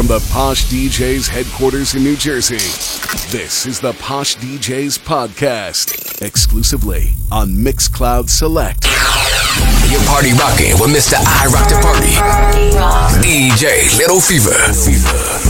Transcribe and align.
from 0.00 0.06
the 0.06 0.30
Posh 0.32 0.64
DJs 0.64 1.28
headquarters 1.28 1.94
in 1.94 2.02
New 2.02 2.16
Jersey. 2.16 2.56
This 3.36 3.66
is 3.66 3.80
the 3.80 3.92
Posh 4.00 4.34
DJs 4.36 4.98
podcast, 5.00 6.22
exclusively 6.22 7.12
on 7.30 7.50
Mixcloud 7.50 8.30
Select. 8.30 8.86
Your 9.90 10.02
party 10.04 10.32
rocking 10.32 10.72
with 10.80 10.88
Mr. 10.88 11.16
I 11.20 11.48
Rock 11.52 11.68
the 11.68 11.76
Party. 11.82 12.16
DJ 13.20 13.94
Little 13.98 14.22
Fever. 14.22 15.49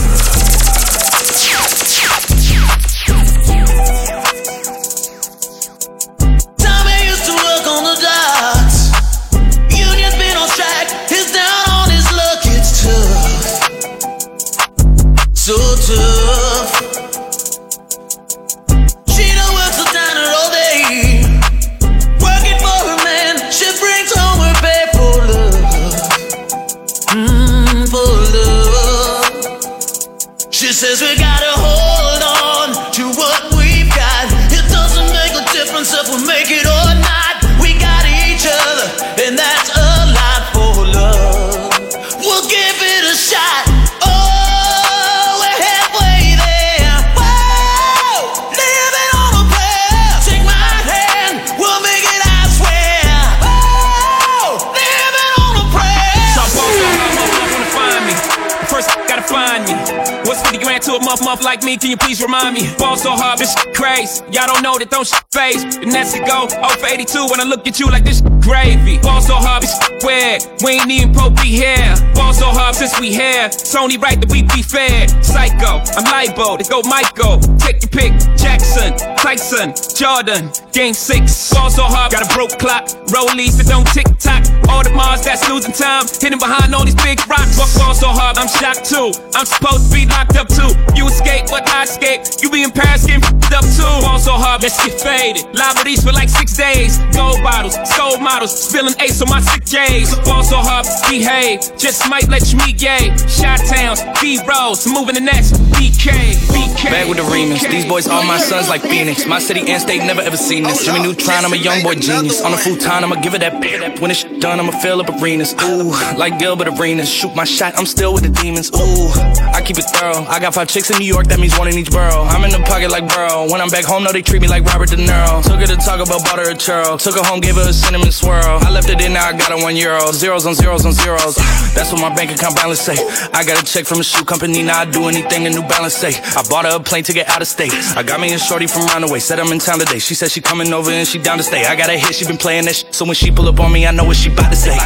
like 61.39 61.63
me? 61.63 61.77
Can 61.77 61.89
you 61.89 61.97
please 61.97 62.21
remind 62.21 62.53
me? 62.53 62.67
Ball 62.77 62.97
so 62.97 63.11
hard, 63.11 63.39
this 63.39 63.55
crazy. 63.73 64.23
Y'all 64.31 64.47
don't 64.47 64.61
know 64.61 64.77
that 64.77 64.89
don't 64.91 65.07
face. 65.31 65.63
And 65.63 65.91
that's 65.91 66.11
to 66.13 66.19
go 66.19 66.47
0 66.49 66.67
for 66.75 66.87
82 66.87 67.27
when 67.31 67.39
I 67.39 67.43
look 67.43 67.65
at 67.67 67.79
you 67.79 67.87
like 67.87 68.03
this 68.03 68.19
gravy. 68.43 68.99
Ball 68.99 69.21
so 69.21 69.35
hard, 69.35 69.63
this 69.63 69.73
weird. 70.03 70.43
We 70.63 70.71
ain't 70.71 70.91
even 70.91 71.13
be 71.35 71.55
here. 71.55 71.95
Ball 72.13 72.33
so 72.33 72.47
hard 72.47 72.75
since 72.75 72.99
we 72.99 73.13
here. 73.13 73.47
It's 73.47 73.75
only 73.75 73.97
right 73.97 74.19
that 74.19 74.29
we 74.29 74.43
be 74.43 74.61
fair. 74.61 75.07
Psycho, 75.23 75.79
I'm 75.95 76.03
libo 76.11 76.57
to 76.57 76.65
go 76.69 76.81
Michael. 76.83 77.39
Take 77.61 77.81
your 77.83 77.93
pick. 77.93 78.11
Jackson, 78.35 78.97
Tyson, 79.17 79.73
Jordan. 79.95 80.49
Game 80.73 80.93
six. 80.93 81.53
Ball 81.53 81.69
so 81.69 81.83
hard, 81.83 82.11
got 82.11 82.25
a 82.25 82.29
broke 82.33 82.57
clock. 82.57 82.87
Rollies 83.13 83.57
that 83.57 83.67
don't 83.67 83.87
tick 83.93 84.07
tock. 84.17 84.43
All 84.69 84.83
the 84.83 84.89
Mars 84.91 85.21
that's 85.21 85.47
losing 85.49 85.73
time. 85.73 86.07
Hidden 86.07 86.39
behind 86.39 86.73
all 86.73 86.85
these 86.85 86.97
big 87.03 87.19
rocks. 87.27 87.59
Walk 87.59 87.69
ball 87.77 87.93
so 87.93 88.07
hard, 88.07 88.37
I'm 88.37 88.47
shocked 88.47 88.89
too. 88.89 89.11
I'm 89.35 89.45
supposed 89.45 89.87
to 89.87 89.93
be 89.93 90.05
locked 90.07 90.37
up 90.37 90.47
too. 90.47 90.71
You 90.95 91.05
escape, 91.07 91.51
but 91.51 91.67
I 91.69 91.83
escape. 91.83 92.23
You 92.41 92.49
be 92.49 92.63
in 92.63 92.71
Paris 92.71 93.05
getting 93.05 93.23
up 93.51 93.67
too. 93.67 93.93
Ball 94.01 94.19
so 94.19 94.33
hard, 94.33 94.63
let's 94.63 94.79
get 94.79 94.95
faded. 94.99 95.45
Live 95.53 95.75
with 95.77 95.85
these 95.85 96.03
for 96.03 96.11
like 96.11 96.29
six 96.29 96.55
days. 96.55 96.97
Gold 97.13 97.43
bottles, 97.43 97.77
gold 97.97 98.21
models. 98.21 98.55
Spilling 98.55 98.95
ace 98.99 99.21
on 99.21 99.29
my 99.29 99.41
sick 99.41 99.65
days. 99.65 100.15
Ball 100.23 100.43
so 100.43 100.57
hard, 100.57 100.87
behave. 101.09 101.59
Just 101.77 102.09
might 102.09 102.27
let 102.29 102.51
you 102.51 102.57
meet 102.63 102.79
gay. 102.79 103.11
Shot 103.27 103.59
towns, 103.67 104.01
B 104.21 104.39
rolls, 104.47 104.87
moving 104.87 105.15
the 105.15 105.21
next. 105.21 105.59
BK, 105.75 106.39
BK. 106.55 106.89
Back 106.89 107.07
with 107.07 107.17
the 107.17 107.27
remix. 107.51 107.69
These 107.69 107.85
boys 107.85 108.07
all 108.07 108.23
my 108.23 108.37
sons 108.37 108.69
like 108.69 108.81
Phoenix. 108.81 109.25
My 109.25 109.39
city 109.39 109.61
and 109.71 109.81
state 109.81 109.99
never 109.99 110.21
ever 110.21 110.37
seen 110.37 110.63
this. 110.63 110.85
Jimmy 110.85 110.99
Neutron, 111.01 111.45
I'm 111.45 111.53
a 111.53 111.57
young 111.57 111.83
boy 111.83 111.95
genius. 111.95 112.41
On 112.41 112.51
the 112.51 112.57
futon, 112.57 113.03
I'ma 113.03 113.15
give 113.21 113.33
it 113.33 113.39
that. 113.39 113.99
When 113.99 114.11
it's 114.11 114.23
done, 114.41 114.59
I'ma 114.59 114.71
fill 114.71 114.99
up 114.99 115.09
arenas. 115.21 115.53
Ooh, 115.63 115.93
like 116.17 116.39
Gilbert 116.39 116.67
Arenas. 116.67 117.09
Shoot 117.09 117.35
my 117.35 117.45
shot, 117.45 117.77
I'm 117.77 117.85
still 117.85 118.13
with 118.13 118.23
the 118.23 118.29
demons. 118.41 118.71
Ooh, 118.73 119.07
I 119.53 119.61
keep 119.63 119.77
it 119.77 119.85
thorough. 119.93 120.25
I 120.25 120.39
got 120.39 120.55
five 120.55 120.67
chicks 120.67 120.89
in 120.89 120.97
New 120.97 121.05
York, 121.05 121.27
that 121.27 121.39
means 121.39 121.57
one 121.57 121.67
in 121.67 121.77
each 121.77 121.91
borough. 121.91 122.25
I'm 122.25 122.43
in 122.43 122.51
the 122.51 122.59
pocket 122.65 122.89
like 122.89 123.07
Burrow. 123.07 123.49
When 123.49 123.61
I'm 123.61 123.69
back 123.69 123.85
home, 123.85 124.03
no, 124.03 124.11
they 124.11 124.21
treat 124.21 124.41
me 124.41 124.47
like 124.47 124.65
Robert 124.65 124.89
De 124.89 124.97
Niro. 124.97 125.43
Took 125.43 125.61
her 125.61 125.67
to 125.67 125.77
talk 125.77 126.01
about 126.01 126.23
butter 126.25 126.49
a 126.49 126.55
churro. 126.55 126.99
Took 126.99 127.15
her 127.15 127.23
home, 127.23 127.39
gave 127.39 127.55
her 127.55 127.69
a 127.69 127.73
cinnamon 127.73 128.11
swirl. 128.11 128.59
I 128.65 128.71
left 128.71 128.89
it 128.89 128.99
in, 128.99 129.13
now 129.13 129.27
I 129.27 129.33
got 129.37 129.51
her 129.51 129.61
one 129.61 129.75
euro. 129.75 130.11
Zeros 130.11 130.45
on 130.45 130.55
zeros 130.55 130.85
on 130.85 130.93
zeros. 130.93 131.35
That's 131.75 131.91
what 131.93 132.01
my 132.01 132.13
bank 132.15 132.31
account 132.31 132.55
balance 132.55 132.81
say. 132.81 132.97
I 133.33 133.45
got 133.45 133.61
a 133.61 133.65
check 133.65 133.85
from 133.85 133.99
a 133.99 134.03
shoe 134.03 134.25
company, 134.25 134.63
now 134.63 134.79
I 134.79 134.85
do 134.85 135.07
anything 135.07 135.45
a 135.45 135.49
New 135.49 135.61
Balance 135.67 135.93
say. 135.93 136.13
I 136.35 136.41
bought 136.49 136.65
her 136.65 136.77
a 136.77 136.79
plane 136.79 137.03
ticket 137.03 137.29
out 137.29 137.41
of 137.41 137.47
state. 137.47 137.73
I 137.95 138.01
got 138.03 138.19
me 138.19 138.33
a 138.33 138.39
shorty 138.39 138.65
from 138.65 138.83
Roundaway, 138.87 139.21
said 139.21 139.39
I'm 139.39 139.51
in 139.51 139.59
town 139.59 139.79
today. 139.79 139.99
She 139.99 140.15
said 140.15 140.31
she 140.31 140.41
coming 140.41 140.73
over 140.73 140.89
and 140.89 141.07
she 141.07 141.19
down 141.19 141.37
to 141.37 141.43
stay. 141.43 141.65
I 141.65 141.75
got 141.75 141.89
a 141.89 141.97
hit, 141.97 142.15
she 142.15 142.25
been 142.25 142.37
playing 142.37 142.65
that 142.65 142.75
shit. 142.75 142.93
So 142.93 143.05
when 143.05 143.15
she 143.15 143.31
pull 143.31 143.47
up 143.47 143.59
on 143.59 143.71
me, 143.71 143.85
I 143.85 143.91
know 143.91 144.05
what 144.05 144.17
she 144.17 144.30
bout 144.35 144.49
to 144.49 144.55
say. 144.55 144.77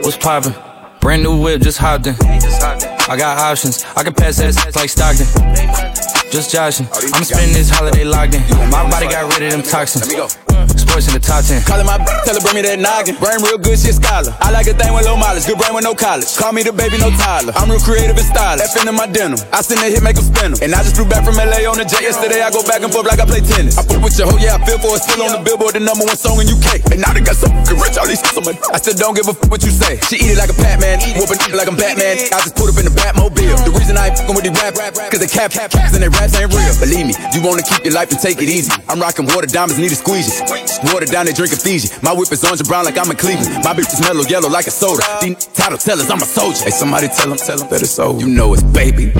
What's 0.00 0.16
poppin'? 0.16 0.54
Brand 1.00 1.22
new 1.22 1.40
whip, 1.40 1.62
just 1.62 1.78
hopped 1.78 2.06
in. 2.06 2.14
I 2.18 3.16
got 3.16 3.38
options, 3.38 3.84
I 3.96 4.02
can 4.02 4.14
pass 4.14 4.38
that 4.38 4.74
like 4.74 4.90
Stockton. 4.90 6.25
Just 6.36 6.52
joshing. 6.52 6.84
I'm 7.16 7.24
spending 7.24 7.56
this 7.56 7.70
holiday 7.72 8.04
locked 8.04 8.34
in. 8.36 8.44
My 8.68 8.84
body 8.92 9.08
got 9.08 9.24
rid 9.32 9.48
of 9.48 9.56
them 9.56 9.62
toxins. 9.64 10.04
Mm, 10.04 10.68
sports 10.76 11.08
in 11.08 11.16
the 11.16 11.22
top 11.24 11.40
10. 11.48 11.64
Calling 11.64 11.88
my 11.88 11.96
b- 11.96 12.04
tell 12.28 12.36
her 12.36 12.44
bring 12.44 12.60
me 12.60 12.62
that 12.68 12.76
noggin. 12.76 13.16
Brain 13.16 13.40
real 13.40 13.56
good, 13.56 13.80
she 13.80 13.88
a 13.88 13.96
scholar. 13.96 14.36
I 14.44 14.52
like 14.52 14.68
a 14.68 14.76
thing 14.76 14.92
with 14.92 15.08
low 15.08 15.16
mileage, 15.16 15.48
good 15.48 15.56
brain 15.56 15.72
with 15.72 15.88
no 15.88 15.96
college. 15.96 16.28
Call 16.36 16.52
me 16.52 16.60
the 16.60 16.76
baby, 16.76 17.00
no 17.00 17.08
Tyler. 17.16 17.56
I'm 17.56 17.72
real 17.72 17.80
creative 17.80 18.20
and 18.20 18.28
stylish. 18.28 18.68
F 18.68 18.76
into 18.76 18.92
my 18.92 19.08
denim. 19.08 19.40
I 19.48 19.64
send 19.64 19.80
a 19.80 19.88
hit, 19.88 20.04
make 20.04 20.20
them 20.20 20.28
spin 20.28 20.52
'em. 20.52 20.60
And 20.60 20.76
I 20.76 20.84
just 20.84 21.00
flew 21.00 21.08
back 21.08 21.24
from 21.24 21.40
LA 21.40 21.64
on 21.64 21.80
the 21.80 21.88
jet 21.88 22.04
yesterday. 22.04 22.44
I 22.44 22.52
go 22.52 22.60
back 22.68 22.84
and 22.84 22.92
forth 22.92 23.08
like 23.08 23.16
I 23.16 23.24
play 23.24 23.40
tennis. 23.40 23.80
I 23.80 23.88
fuck 23.88 24.04
with 24.04 24.12
your 24.20 24.28
hoe, 24.28 24.36
yeah, 24.36 24.60
I 24.60 24.64
feel 24.68 24.76
for 24.76 24.92
it. 24.92 25.00
Still 25.08 25.24
on 25.24 25.32
the 25.32 25.40
billboard, 25.40 25.72
the 25.72 25.80
number 25.80 26.04
one 26.04 26.20
song 26.20 26.36
in 26.44 26.52
UK. 26.52 26.84
And 26.92 27.00
now 27.00 27.16
they 27.16 27.24
got 27.24 27.40
so 27.40 27.48
fucking 27.48 27.80
rich, 27.80 27.96
all 27.96 28.04
these 28.04 28.20
so 28.20 28.44
much. 28.44 28.60
I 28.68 28.76
still 28.76 28.92
don't 29.00 29.16
give 29.16 29.24
a 29.24 29.32
fuck 29.32 29.48
what 29.48 29.64
you 29.64 29.72
say. 29.72 29.96
She 30.12 30.20
eat 30.20 30.36
it 30.36 30.38
like 30.40 30.52
a 30.52 30.58
Pac-Man, 30.60 31.00
whooping 31.16 31.40
like 31.56 31.64
I'm 31.64 31.80
Batman. 31.80 32.20
I 32.28 32.44
just 32.44 32.60
put 32.60 32.68
up 32.68 32.76
in 32.76 32.84
the 32.84 32.92
Batmobile. 32.92 33.56
The 33.64 33.72
reason 33.72 33.96
I 33.96 34.12
ain't 34.12 34.20
fucking 34.20 34.36
with 34.36 34.44
these 34.44 34.56
rap, 34.60 34.76
cause 35.08 35.20
they 35.24 35.32
cap, 35.32 35.48
cap, 35.56 35.72
and 35.72 36.02
they 36.04 36.12
raps 36.26 36.40
ain't 36.40 36.52
real. 36.52 36.74
Believe 36.80 37.06
me, 37.06 37.14
you 37.32 37.42
wanna 37.42 37.62
keep 37.62 37.84
your 37.84 37.94
life 37.94 38.10
and 38.10 38.20
take 38.20 38.42
it 38.42 38.48
easy. 38.48 38.72
I'm 38.88 39.00
rocking 39.00 39.26
water 39.26 39.46
diamonds, 39.46 39.78
need 39.78 39.92
a 39.92 39.94
squeegee. 39.94 40.30
Water 40.92 41.06
down, 41.06 41.26
they 41.26 41.32
drinking 41.32 41.58
Fiji. 41.58 41.88
My 42.02 42.12
whip 42.12 42.30
is 42.32 42.44
orange 42.44 42.60
and 42.60 42.68
brown 42.68 42.84
like 42.84 42.98
I'm 42.98 43.10
in 43.10 43.16
Cleveland. 43.16 43.64
My 43.64 43.72
bitch 43.72 43.92
is 43.92 44.00
mellow 44.00 44.22
yellow 44.22 44.48
like 44.48 44.66
a 44.66 44.70
soda. 44.70 45.02
These 45.20 45.46
title 45.46 45.78
tellers, 45.78 46.10
I'm 46.10 46.22
a 46.22 46.26
soldier. 46.26 46.64
Hey, 46.64 46.70
somebody 46.70 47.08
tell 47.08 47.28
them, 47.28 47.38
tell 47.38 47.58
them 47.58 47.68
that 47.70 47.82
it's 47.82 47.98
over. 47.98 48.20
You 48.20 48.28
know 48.28 48.52
it's 48.54 48.62
baby. 48.62 49.12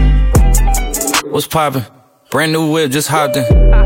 What's 1.31 1.47
poppin'? 1.47 1.85
Brand 2.31 2.53
new 2.53 2.71
whip, 2.71 2.91
just 2.91 3.09
hopped 3.09 3.37
in. 3.37 3.86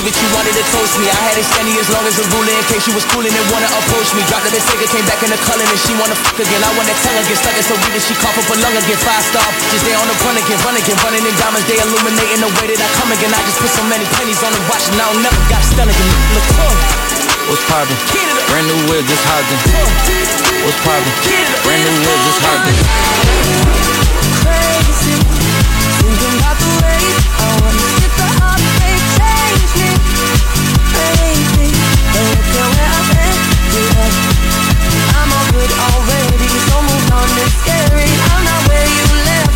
it. 0.00 0.14
You 0.16 0.28
wanted 0.32 0.54
to 0.56 0.64
toast 0.72 0.96
me. 0.96 1.06
I 1.10 1.18
had 1.28 1.36
it 1.36 1.44
steady 1.44 1.76
as 1.76 1.88
long 1.92 2.04
as 2.08 2.16
a 2.16 2.24
ruler 2.32 2.52
in 2.52 2.64
case 2.72 2.88
you 2.88 2.94
was 2.96 3.04
cooling 3.12 3.32
and 3.32 3.46
wanna 3.52 3.68
approach 3.68 4.14
me. 4.16 4.24
Dropped 4.30 4.48
the 4.48 4.60
Sega, 4.60 4.86
came 4.88 5.04
back 5.04 5.20
in 5.20 5.30
the 5.30 5.40
color 5.44 5.64
and 5.64 5.80
she 5.80 5.92
wanna 5.98 6.16
fuck 6.16 6.38
again. 6.40 6.62
I 6.64 6.70
want 6.72 6.88
that 6.88 6.98
tongue 7.04 7.18
again, 7.20 7.36
stuck 7.36 7.56
it 7.56 7.64
so 7.66 7.74
weak 7.84 7.92
that 7.92 8.04
she 8.04 8.14
cough 8.16 8.36
up 8.36 8.48
a 8.48 8.56
lung 8.62 8.76
again. 8.76 8.98
Five 9.04 9.24
star, 9.28 9.44
just 9.72 9.84
they 9.84 9.92
on 9.92 10.08
the 10.08 10.16
run 10.24 10.36
again, 10.38 10.58
run 10.64 10.76
again, 10.78 10.96
running 11.04 11.24
in 11.24 11.34
diamonds. 11.36 11.66
They 11.68 11.78
illuminating 11.82 12.40
the 12.40 12.50
way 12.56 12.66
that 12.72 12.80
I 12.80 12.88
come 12.96 13.10
again. 13.12 13.32
I 13.34 13.40
just 13.44 13.60
put 13.60 13.72
so 13.72 13.84
many 13.88 14.06
pennies 14.16 14.40
on 14.40 14.52
the 14.54 14.62
watch 14.72 14.88
and 14.88 14.96
I 14.96 15.04
don't 15.12 15.20
never 15.20 15.42
got 15.52 15.60
stunned 15.60 15.92
again. 15.92 16.08
Look, 16.32 16.46
What's 17.50 17.64
poppin'? 17.66 17.98
Get. 18.14 18.28
Brand 18.48 18.66
new 18.70 18.78
whip, 18.88 19.04
just 19.10 19.24
hopped 19.26 19.50
in. 19.50 19.58
What's 20.62 20.78
poppin'? 20.86 21.12
Get. 21.26 21.46
Brand 21.66 21.82
new 21.84 21.96
whip, 22.06 22.18
just 22.22 22.40
hopped 22.40 22.66
in. 22.70 22.76
crazy. 24.42 25.21
Scary. 37.40 38.10
I'm 38.30 38.44
not 38.44 38.68
where 38.68 38.86
you 38.86 39.06
left 39.24 39.51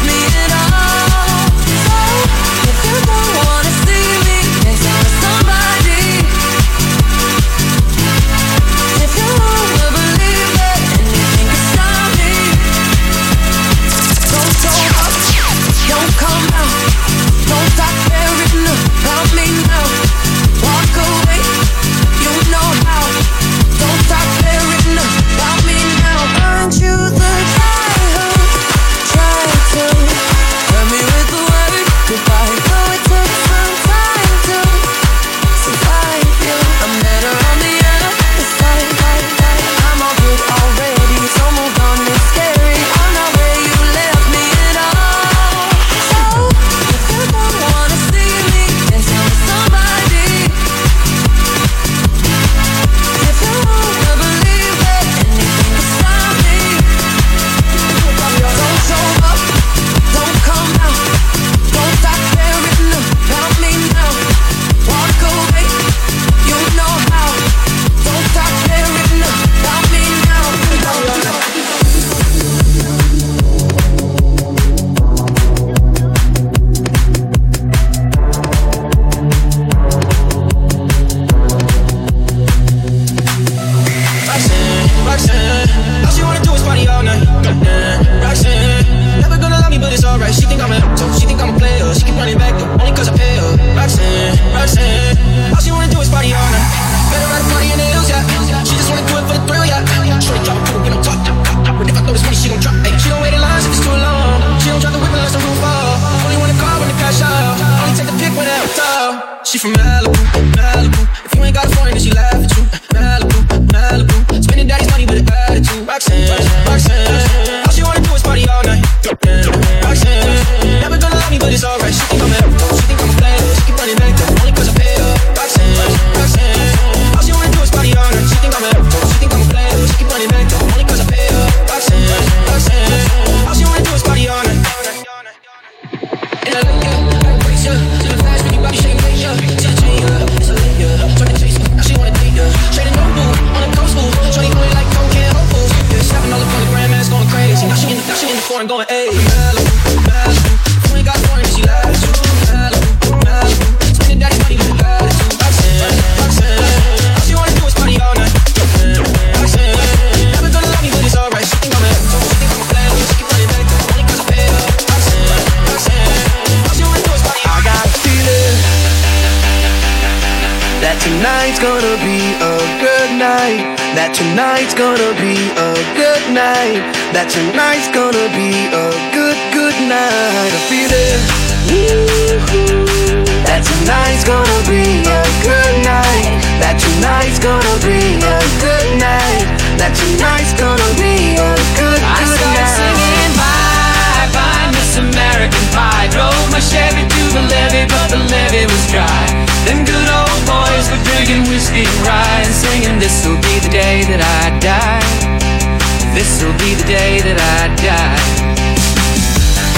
this'll 206.26 206.58
be 206.58 206.74
the 206.74 206.86
day 206.90 207.22
that 207.22 207.38
I 207.38 207.70
die. 207.78 208.18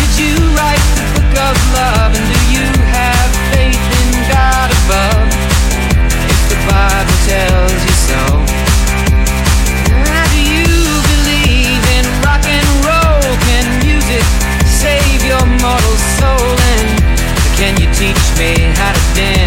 Did 0.01 0.13
you 0.17 0.35
write 0.57 0.87
the 0.97 1.05
book 1.13 1.35
of 1.37 1.55
love 1.77 2.11
and 2.17 2.25
do 2.25 2.41
you 2.57 2.65
have 2.89 3.29
faith 3.53 3.85
in 4.01 4.09
God 4.33 4.69
above? 4.81 5.29
If 6.09 6.43
the 6.49 6.61
Bible 6.65 7.19
tells 7.29 7.79
you 7.85 7.97
so. 8.09 8.21
Do 10.33 10.41
you 10.41 10.73
believe 11.13 11.85
in 12.01 12.07
rock 12.25 12.45
and 12.49 12.69
roll? 12.89 13.29
Can 13.45 13.67
music 13.85 14.25
save 14.65 15.21
your 15.29 15.45
mortal 15.61 15.97
soul? 16.17 16.57
And 16.73 16.89
can 17.61 17.73
you 17.77 17.89
teach 17.93 18.25
me 18.41 18.57
how 18.81 18.97
to 18.97 19.05
dance? 19.13 19.38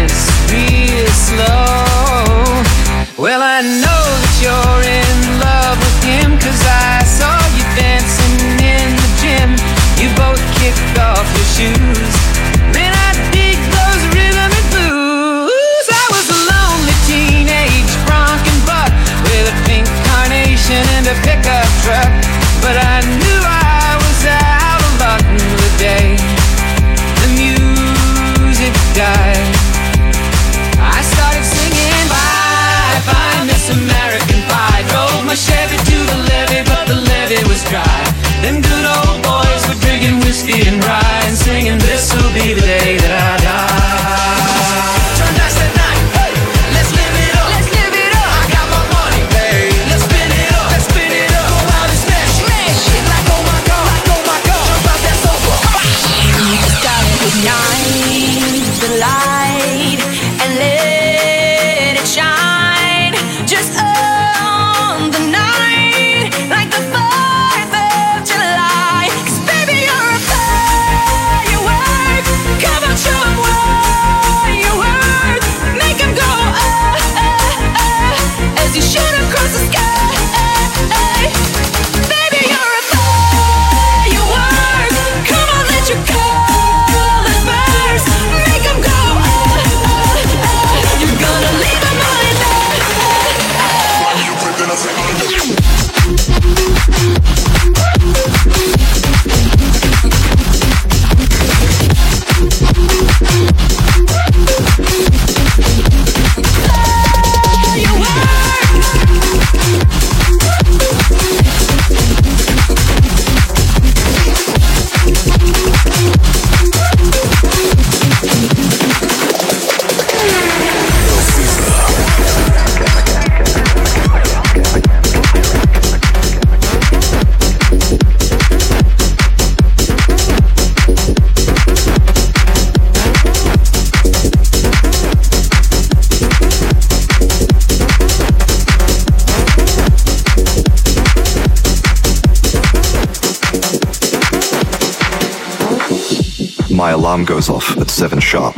was 147.48 147.50
off 147.50 147.76
at 147.78 147.90
seven 147.90 148.20
sharp. 148.20 148.56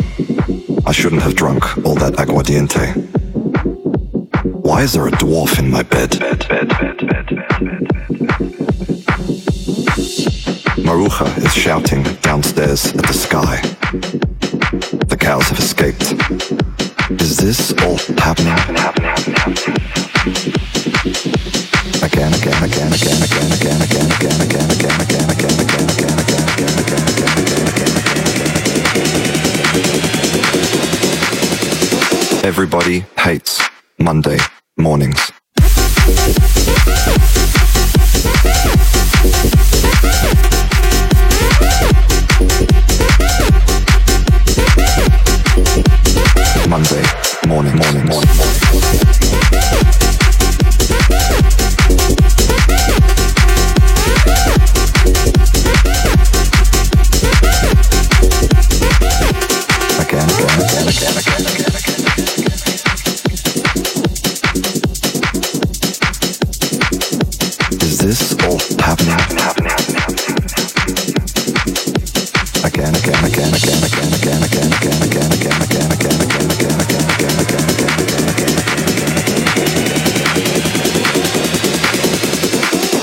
I 0.84 0.92
shouldn't 0.92 1.22
have 1.22 1.34
drunk 1.34 1.64
all 1.86 1.94
that 1.94 2.14
aguardiente. 2.18 2.86
Why 4.44 4.82
is 4.82 4.92
there 4.92 5.06
a 5.06 5.10
dwarf 5.12 5.58
in 5.58 5.70
my 5.70 5.82
bed? 5.82 6.10
Maruja 10.84 11.26
is 11.38 11.54
shouting 11.54 12.02
downstairs 12.20 12.94
at 12.94 13.06
the 13.06 13.14
sky. 13.14 13.56
The 15.08 15.16
cows 15.18 15.48
have 15.48 15.58
escaped. 15.58 16.12
Is 17.22 17.38
this 17.38 17.72
all 17.84 17.96
happening? 18.18 18.52
Again, 22.02 22.34
again, 22.34 22.62
again, 22.68 22.92
again, 22.92 23.22
again, 23.22 23.52
again, 23.52 23.80
again, 23.80 24.10
again, 24.12 24.40
again. 24.42 24.74
Everybody 32.56 33.04
hates 33.18 33.68
Monday 33.99 34.38
mornings. 34.76 35.32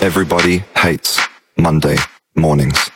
Everybody 0.03 0.63
hates 0.75 1.19
Monday 1.55 1.95
mornings. 2.35 2.90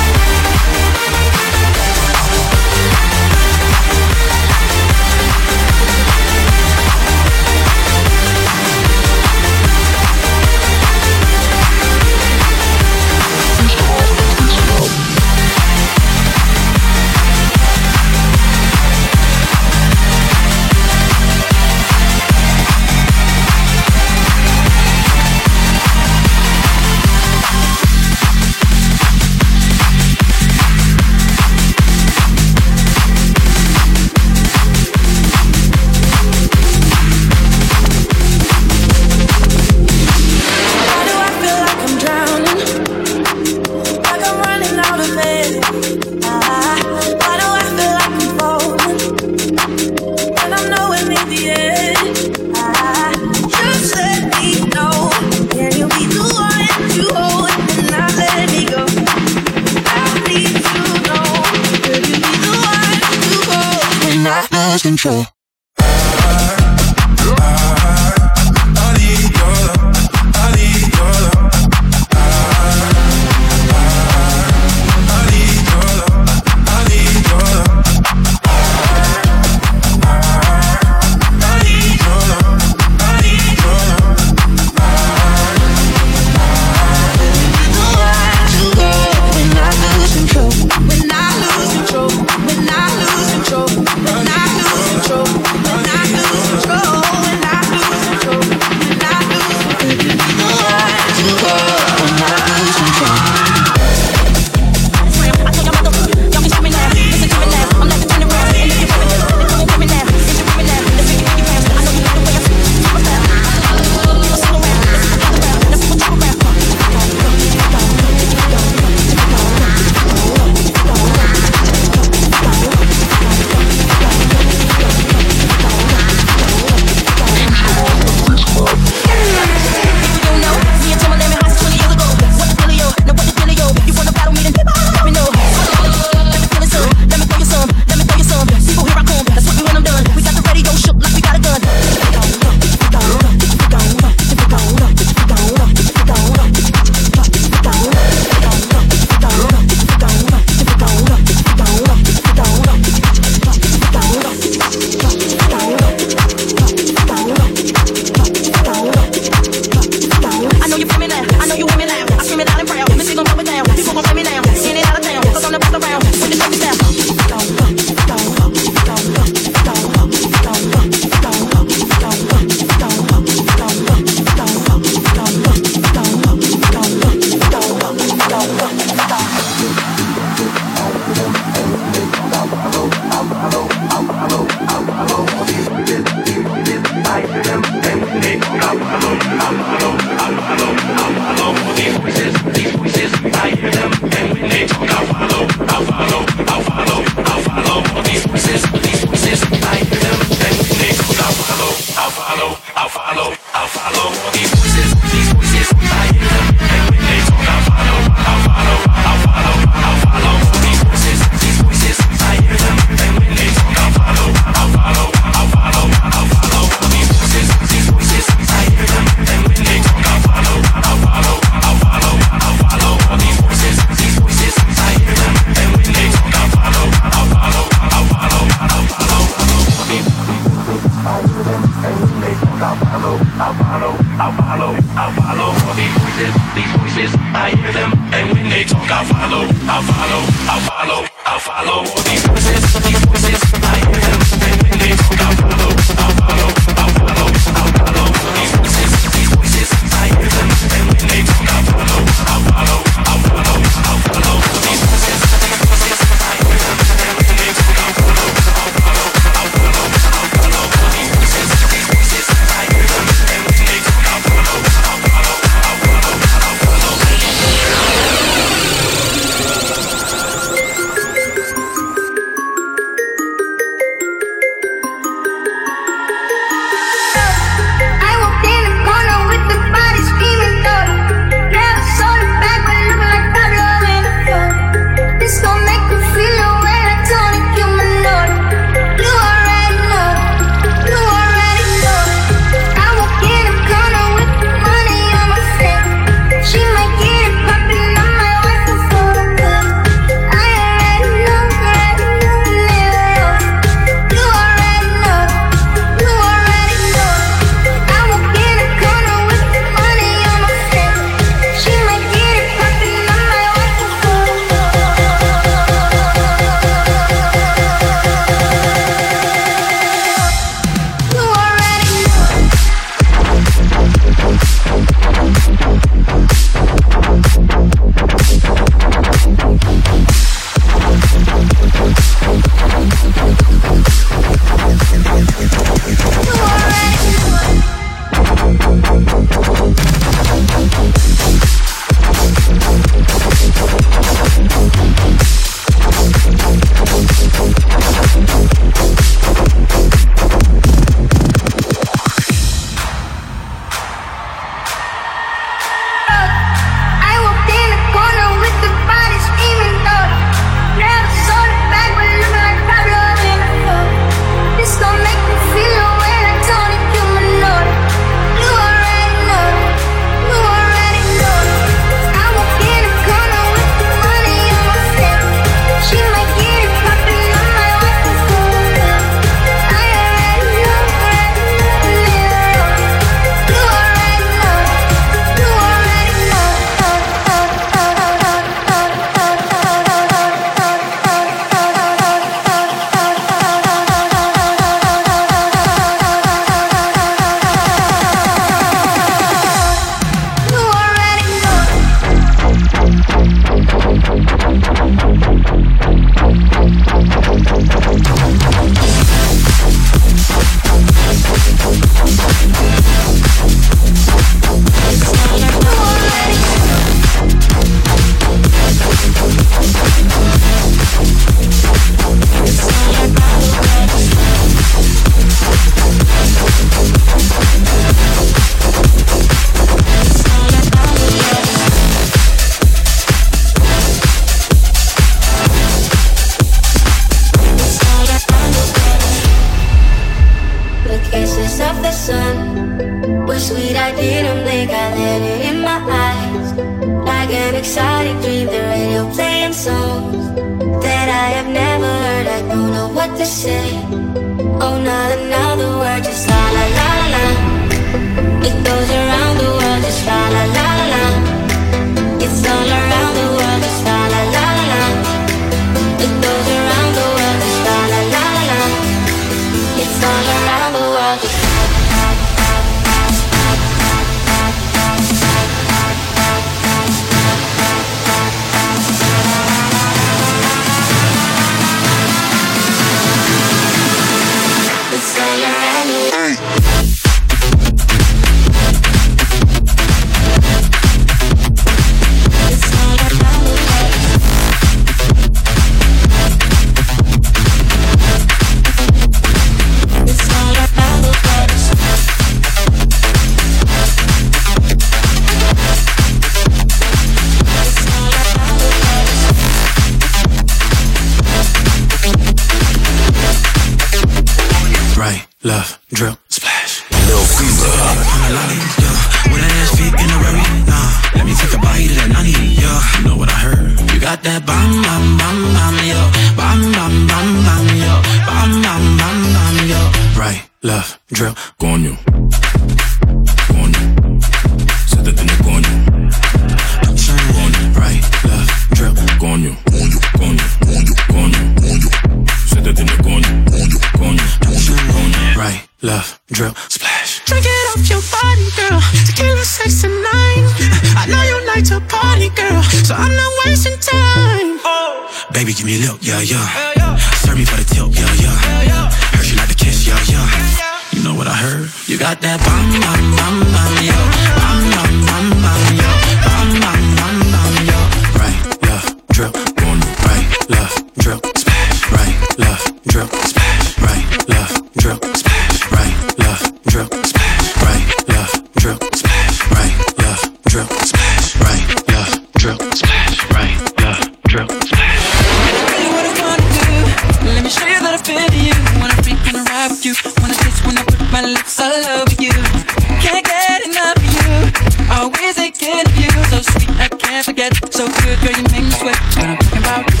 good, 598.02 598.18
girl, 598.20 598.36
you 598.36 598.42
make 598.52 598.64
me 598.64 598.70
sweat. 598.70 598.98
When 599.16 599.30
I'm 599.30 599.36
talking 599.38 599.58
about 599.58 600.00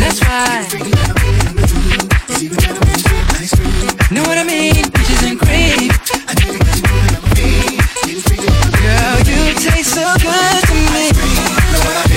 that's 0.00 0.20
right. 0.24 0.66
Know 4.10 4.22
what 4.22 4.38
I 4.38 4.44
mean? 4.44 4.90
Peaches 4.90 5.22
and 5.22 5.38
cream. 5.38 5.90
Girl, 8.80 9.18
you 9.28 9.54
taste 9.54 9.94
so 9.94 10.14
good 10.18 10.62
to 10.66 10.74
me. 12.04 12.09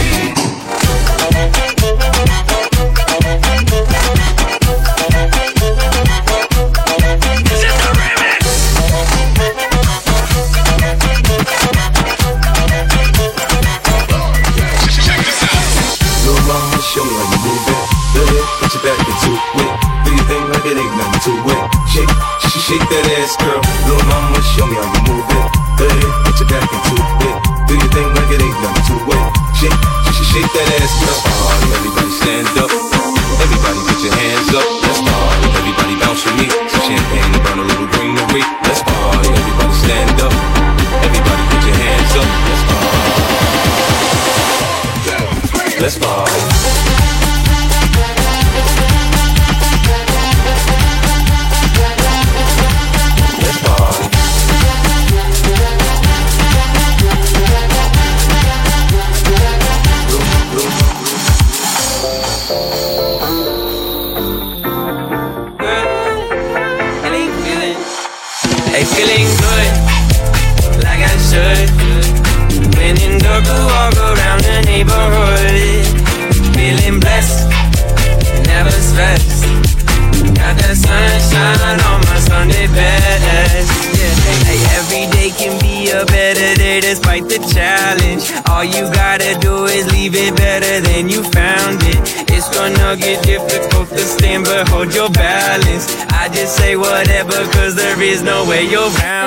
around. 98.83 99.22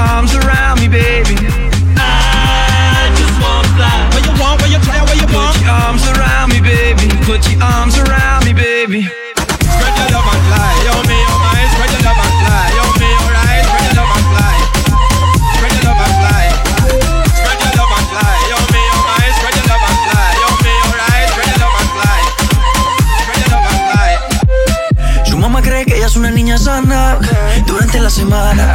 Arms 0.00 0.34
around 0.34 0.80
me, 0.80 0.88
baby. 0.88 1.36
I 1.96 3.12
just. 3.16 3.36
Where 4.12 4.24
you 4.24 4.32
want, 4.40 4.60
where 4.60 4.70
you 4.72 4.80
try, 4.80 5.00
where 5.04 5.16
you 5.16 5.28
want. 5.34 5.56
Put 5.56 5.62
your 5.62 5.72
arms 5.72 6.04
around 6.08 6.48
me, 6.52 6.60
baby. 6.60 7.08
Put 7.28 7.44
your 7.50 7.62
arms 7.62 7.98
around 7.98 8.44
me, 8.44 8.52
baby. 8.52 9.02
Spread 9.04 9.94
your 10.00 10.08
love 10.16 10.28
and 10.32 10.42
fly. 10.48 10.72
Yo, 10.86 10.94
me, 11.08 11.18
my, 11.44 11.60
spread 11.72 11.90
your 11.92 12.02
love 12.08 12.20
and 12.24 12.34
fly. 12.40 12.64
Yo, 12.76 12.84
me, 13.00 13.08
alright, 13.24 13.64
spread 13.68 13.84
your 13.88 13.96
love 14.00 14.12
and 14.16 14.26
fly. 14.32 14.56
Spread 15.56 15.72
your 15.76 15.84
love 15.88 16.00
and 16.04 16.14
fly. 16.20 16.44
Spread 17.40 17.58
your 17.64 17.72
love 17.80 17.92
and 17.96 18.06
fly. 18.12 18.34
Yo, 18.50 18.58
me, 18.74 18.82
my, 19.06 19.24
spread 19.36 19.54
your 19.56 19.66
love 19.70 19.84
and 19.88 19.98
fly. 20.04 20.28
Yo, 20.42 20.48
me, 20.64 20.74
alright, 20.88 21.26
spread 21.32 21.48
your 21.52 21.60
love 21.64 21.76
and 21.80 21.90
fly. 21.96 22.18
Spread 23.22 23.38
your 23.40 23.50
love 23.54 23.66
and 23.70 23.80
fly. 23.88 24.10
Su 25.28 25.36
mamá 25.38 25.60
cree 25.62 25.84
que 25.84 25.96
ella 25.96 26.06
es 26.06 26.16
una 26.16 26.30
niña 26.30 26.58
sana 26.58 27.18
durante 27.66 28.00
la 28.00 28.10
semana. 28.10 28.69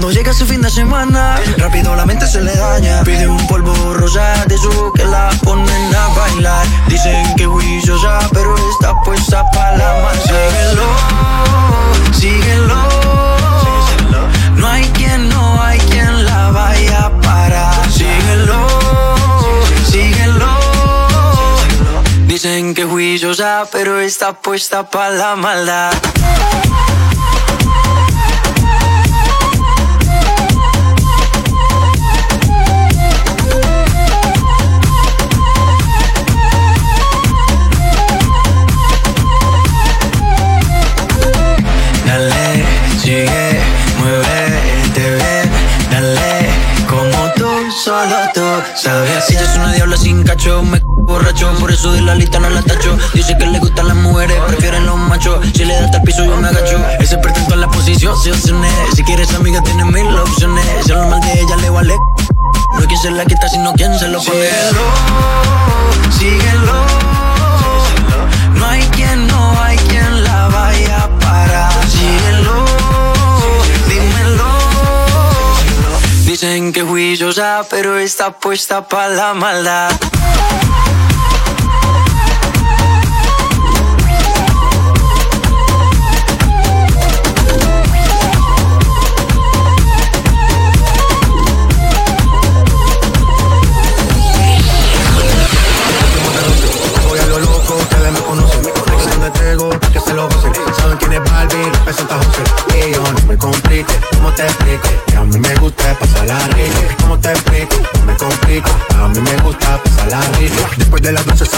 Cuando 0.00 0.16
llega 0.16 0.32
su 0.32 0.46
fin 0.46 0.62
de 0.62 0.70
semana, 0.70 1.38
rápido 1.58 1.94
la 1.94 2.06
mente 2.06 2.26
se 2.26 2.40
le 2.40 2.56
daña. 2.56 3.04
Pide 3.04 3.28
un 3.28 3.46
polvo 3.46 3.92
rosa 3.92 4.46
de 4.46 4.56
su 4.56 4.90
que 4.94 5.04
la 5.04 5.28
ponen 5.44 5.94
a 5.94 6.08
bailar. 6.18 6.66
Dicen 6.88 7.36
que 7.36 7.44
juiciosa, 7.44 8.18
pero 8.32 8.56
está 8.72 8.98
puesta 9.02 9.44
para 9.50 9.76
la 9.76 9.92
maldad. 10.02 10.24
Síguelo, 12.14 12.78
síguelo. 13.92 14.28
No 14.56 14.68
hay 14.68 14.84
quien, 14.94 15.28
no 15.28 15.62
hay 15.62 15.78
quien 15.80 16.24
la 16.24 16.50
vaya 16.50 17.04
a 17.04 17.20
parar. 17.20 17.92
Síguelo, 17.92 18.66
síguelo. 19.84 20.48
Dicen 22.26 22.74
que 22.74 22.84
juiciosa, 22.84 23.64
pero 23.70 24.00
está 24.00 24.32
puesta 24.32 24.88
para 24.88 25.10
la 25.10 25.36
maldad. 25.36 25.92
Ella 49.30 49.42
es 49.42 49.56
una 49.56 49.72
diabla 49.72 49.96
sin 49.96 50.24
cacho, 50.24 50.62
me 50.62 50.80
borracho, 50.84 51.52
por 51.60 51.70
eso 51.70 51.92
de 51.92 52.00
la 52.00 52.14
lista 52.16 52.40
no 52.40 52.50
la 52.50 52.62
tacho. 52.62 52.98
Dice 53.14 53.36
que 53.38 53.46
le 53.46 53.60
gustan 53.60 53.86
las 53.86 53.96
mujeres, 53.96 54.36
prefieren 54.48 54.86
los 54.86 54.96
machos. 54.96 55.38
Si 55.54 55.64
le 55.64 55.74
da 55.74 55.84
hasta 55.84 55.98
el 55.98 56.02
piso, 56.02 56.24
yo 56.24 56.36
me 56.36 56.48
agacho. 56.48 56.78
Ese 56.98 57.16
pretento 57.18 57.54
en 57.54 57.60
la 57.60 57.68
posición, 57.68 58.20
se 58.20 58.32
opciones. 58.32 58.72
Si 58.94 59.04
quieres 59.04 59.32
amiga, 59.34 59.62
tiene 59.62 59.84
mil 59.84 60.06
opciones. 60.18 60.64
Si 60.84 60.90
lo 60.90 61.06
mal 61.06 61.20
de 61.20 61.32
ella 61.40 61.56
le 61.56 61.70
vale. 61.70 61.94
No 62.74 62.80
hay 62.80 62.86
quien 62.86 63.00
se 63.00 63.10
la 63.12 63.24
quita, 63.24 63.48
sino 63.48 63.72
quien 63.74 63.96
se 63.98 64.08
lo 64.08 64.20
pone. 64.20 64.48
Síguelo, 64.48 64.82
síguelo. 66.18 67.29
Que 76.72 76.82
juiciosa, 76.82 77.62
pero 77.68 77.98
está 77.98 78.30
puesta 78.38 78.86
para 78.86 79.08
la 79.08 79.34
maldad. 79.34 79.90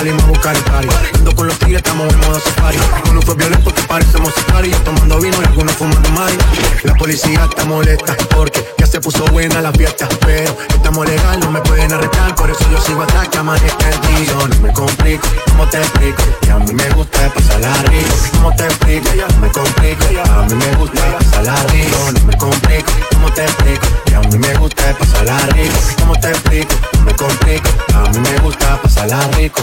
Salimos 0.03 0.24
a 0.24 0.26
buscar 0.26 0.57
el 0.57 0.62
party. 0.64 0.88
Ando 1.14 1.34
con 1.36 1.46
los 1.46 1.59
tigres, 1.61 1.76
estamos 1.76 2.12
en 2.12 2.20
modo 2.20 2.40
safari. 2.40 2.78
Uno 3.09 3.22
fue 3.22 3.36
violento 3.36 3.72
que 3.72 3.82
parecemos 3.82 4.34
safari. 4.34 4.70
Tomando 4.84 5.20
vino 5.20 5.36
y 5.40 5.44
algunos 5.44 5.74
fumando 5.76 6.11
mari. 6.11 6.36
La 6.82 6.94
policía 6.94 7.44
está 7.48 7.64
molesta 7.66 8.16
porque 8.34 8.66
ya 8.78 8.86
se 8.86 9.00
puso 9.00 9.24
buena 9.26 9.61
la 9.61 9.70
fiesta. 9.72 10.09
Pero 10.26 10.57
estamos 10.68 11.07
legal, 11.07 11.38
no 11.40 11.53
me 11.53 11.61
pueden 11.61 11.92
arrestar. 11.92 12.34
Por 12.34 12.50
eso 12.50 12.64
yo 12.72 12.80
sigo 12.80 13.03
atrás 13.03 13.28
que 13.28 13.38
amanezca 13.38 13.90
el 13.90 14.00
día. 14.00 14.32
No 14.34 14.61
me 14.61 14.72
complico, 14.72 15.28
¿cómo 15.46 15.68
te 15.68 15.78
explico? 15.78 16.22
Que 16.40 16.50
a 16.50 16.59
mí 16.59 16.72
me 16.72 16.88
gusta 16.90 17.32
pasarla 17.32 17.72
rico. 17.84 18.14
¿Cómo 18.32 18.53
te 18.57 18.64
explico? 18.64 19.07
No 19.28 19.38
me 19.38 19.53
complico, 19.53 20.05
a 20.24 20.42
mí 20.42 20.55
me 20.55 20.74
gusta 20.78 21.18
pasarla 21.18 21.55
rico. 21.70 21.96
No 22.12 22.26
me 22.26 22.36
complico, 22.36 22.92
¿cómo 23.12 23.32
te 23.32 23.44
explico? 23.44 23.86
Que 24.07 24.14
a 24.16 24.20
mí 24.20 24.38
me 24.38 24.55
gusta 24.55 24.98
pasarla 24.98 25.38
rico. 25.55 25.78
¿Cómo 26.00 26.14
te 26.18 26.28
explico? 26.28 26.74
No 26.94 27.03
me 27.03 27.14
complico, 27.14 27.68
a 27.94 28.11
mí 28.11 28.18
me 28.18 28.38
gusta 28.38 28.82
pasarla 28.82 29.28
rico. 29.36 29.62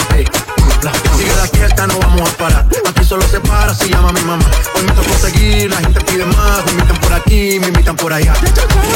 la 1.41 1.47
fiesta, 1.47 1.87
no 1.87 1.97
vamos 1.97 2.29
a 2.29 2.37
parar. 2.37 2.65
Aquí 2.87 3.03
solo 3.03 3.23
se 3.27 3.39
para 3.39 3.73
si 3.73 3.89
llama 3.89 4.11
mi 4.11 4.21
mamá. 4.21 4.45
Hoy 4.75 4.83
me 4.83 4.91
tocó 4.91 5.13
seguir, 5.17 5.69
la 5.69 5.77
gente 5.77 5.99
pide 6.01 6.25
más. 6.25 6.63
Me 6.65 6.71
invitan 6.71 6.97
por 6.97 7.13
aquí, 7.13 7.59
me 7.59 7.67
invitan 7.67 7.95
por 7.95 8.13
allá. 8.13 8.33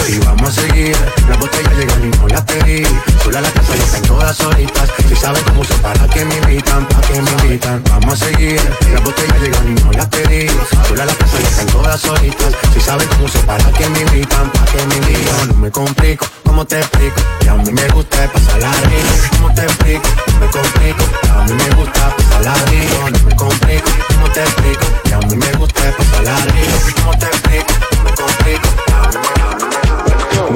Y 0.07 0.19
vamos 0.19 0.49
a 0.49 0.61
seguir, 0.61 0.95
las 1.27 1.39
botellas 1.39 1.73
llegan 1.75 2.03
y 2.03 2.17
no 2.17 2.27
las 2.27 2.41
pedí. 2.43 2.85
Sola 3.23 3.41
la 3.41 3.51
casa 3.51 3.75
y 3.75 3.79
están 3.79 4.01
todas 4.03 4.37
solitas. 4.37 4.89
Si 5.07 5.15
saben 5.15 5.43
cómo 5.43 5.63
se 5.63 5.73
para 5.75 6.07
que 6.07 6.25
me 6.25 6.37
invitan, 6.37 6.85
pa' 6.87 7.01
que 7.01 7.21
me 7.21 7.31
invitan. 7.31 7.83
Vamos 7.89 8.21
a 8.21 8.25
seguir, 8.25 8.61
las 8.93 9.03
botellas 9.03 9.41
llegan 9.41 9.67
y 9.67 9.81
no 9.81 9.91
las 9.91 10.07
pedí. 10.07 10.47
Sola 10.87 11.05
la 11.05 11.15
casa 11.15 11.37
y 11.41 11.43
están 11.43 11.67
todas 11.67 11.99
solitas. 11.99 12.53
Si 12.73 12.79
saben 12.79 13.07
cómo 13.07 13.27
se 13.27 13.39
para 13.39 13.71
que 13.71 13.89
me 13.89 14.01
invitan, 14.01 14.51
pa' 14.51 14.65
que 14.65 14.85
me 14.85 14.95
invitan. 14.97 15.47
No 15.47 15.53
me 15.55 15.71
complico, 15.71 16.27
¿cómo 16.43 16.65
te 16.65 16.77
explico? 16.79 17.21
Que 17.39 17.49
a 17.49 17.55
mí 17.55 17.71
me 17.71 17.87
gusta 17.89 18.31
pasarla 18.31 18.71
rico. 18.83 19.13
¿Cómo 19.37 19.53
te 19.55 19.63
explico? 19.63 20.07
No 20.27 20.39
me 20.39 20.51
complico, 20.51 21.03
a 21.33 21.43
mí 21.45 21.53
me 21.53 21.75
gusta 21.75 22.15
pasarla 22.35 22.53
rico. 22.71 23.09
No 23.09 23.19
me 23.29 23.35
complico, 23.35 23.89
¿cómo 24.13 24.29
te 24.31 24.41
explico? 24.41 24.85
Que 25.03 25.13
a 25.13 25.19
mí 25.19 25.35
me 25.35 25.51
gusta 25.53 25.81
pasarla 25.97 26.35
rico. 26.45 27.01
¿Cómo 27.01 27.17
te 27.17 27.25
explico? 27.27 27.73
No 27.97 28.03
me 28.03 28.11
complico, 28.15 28.69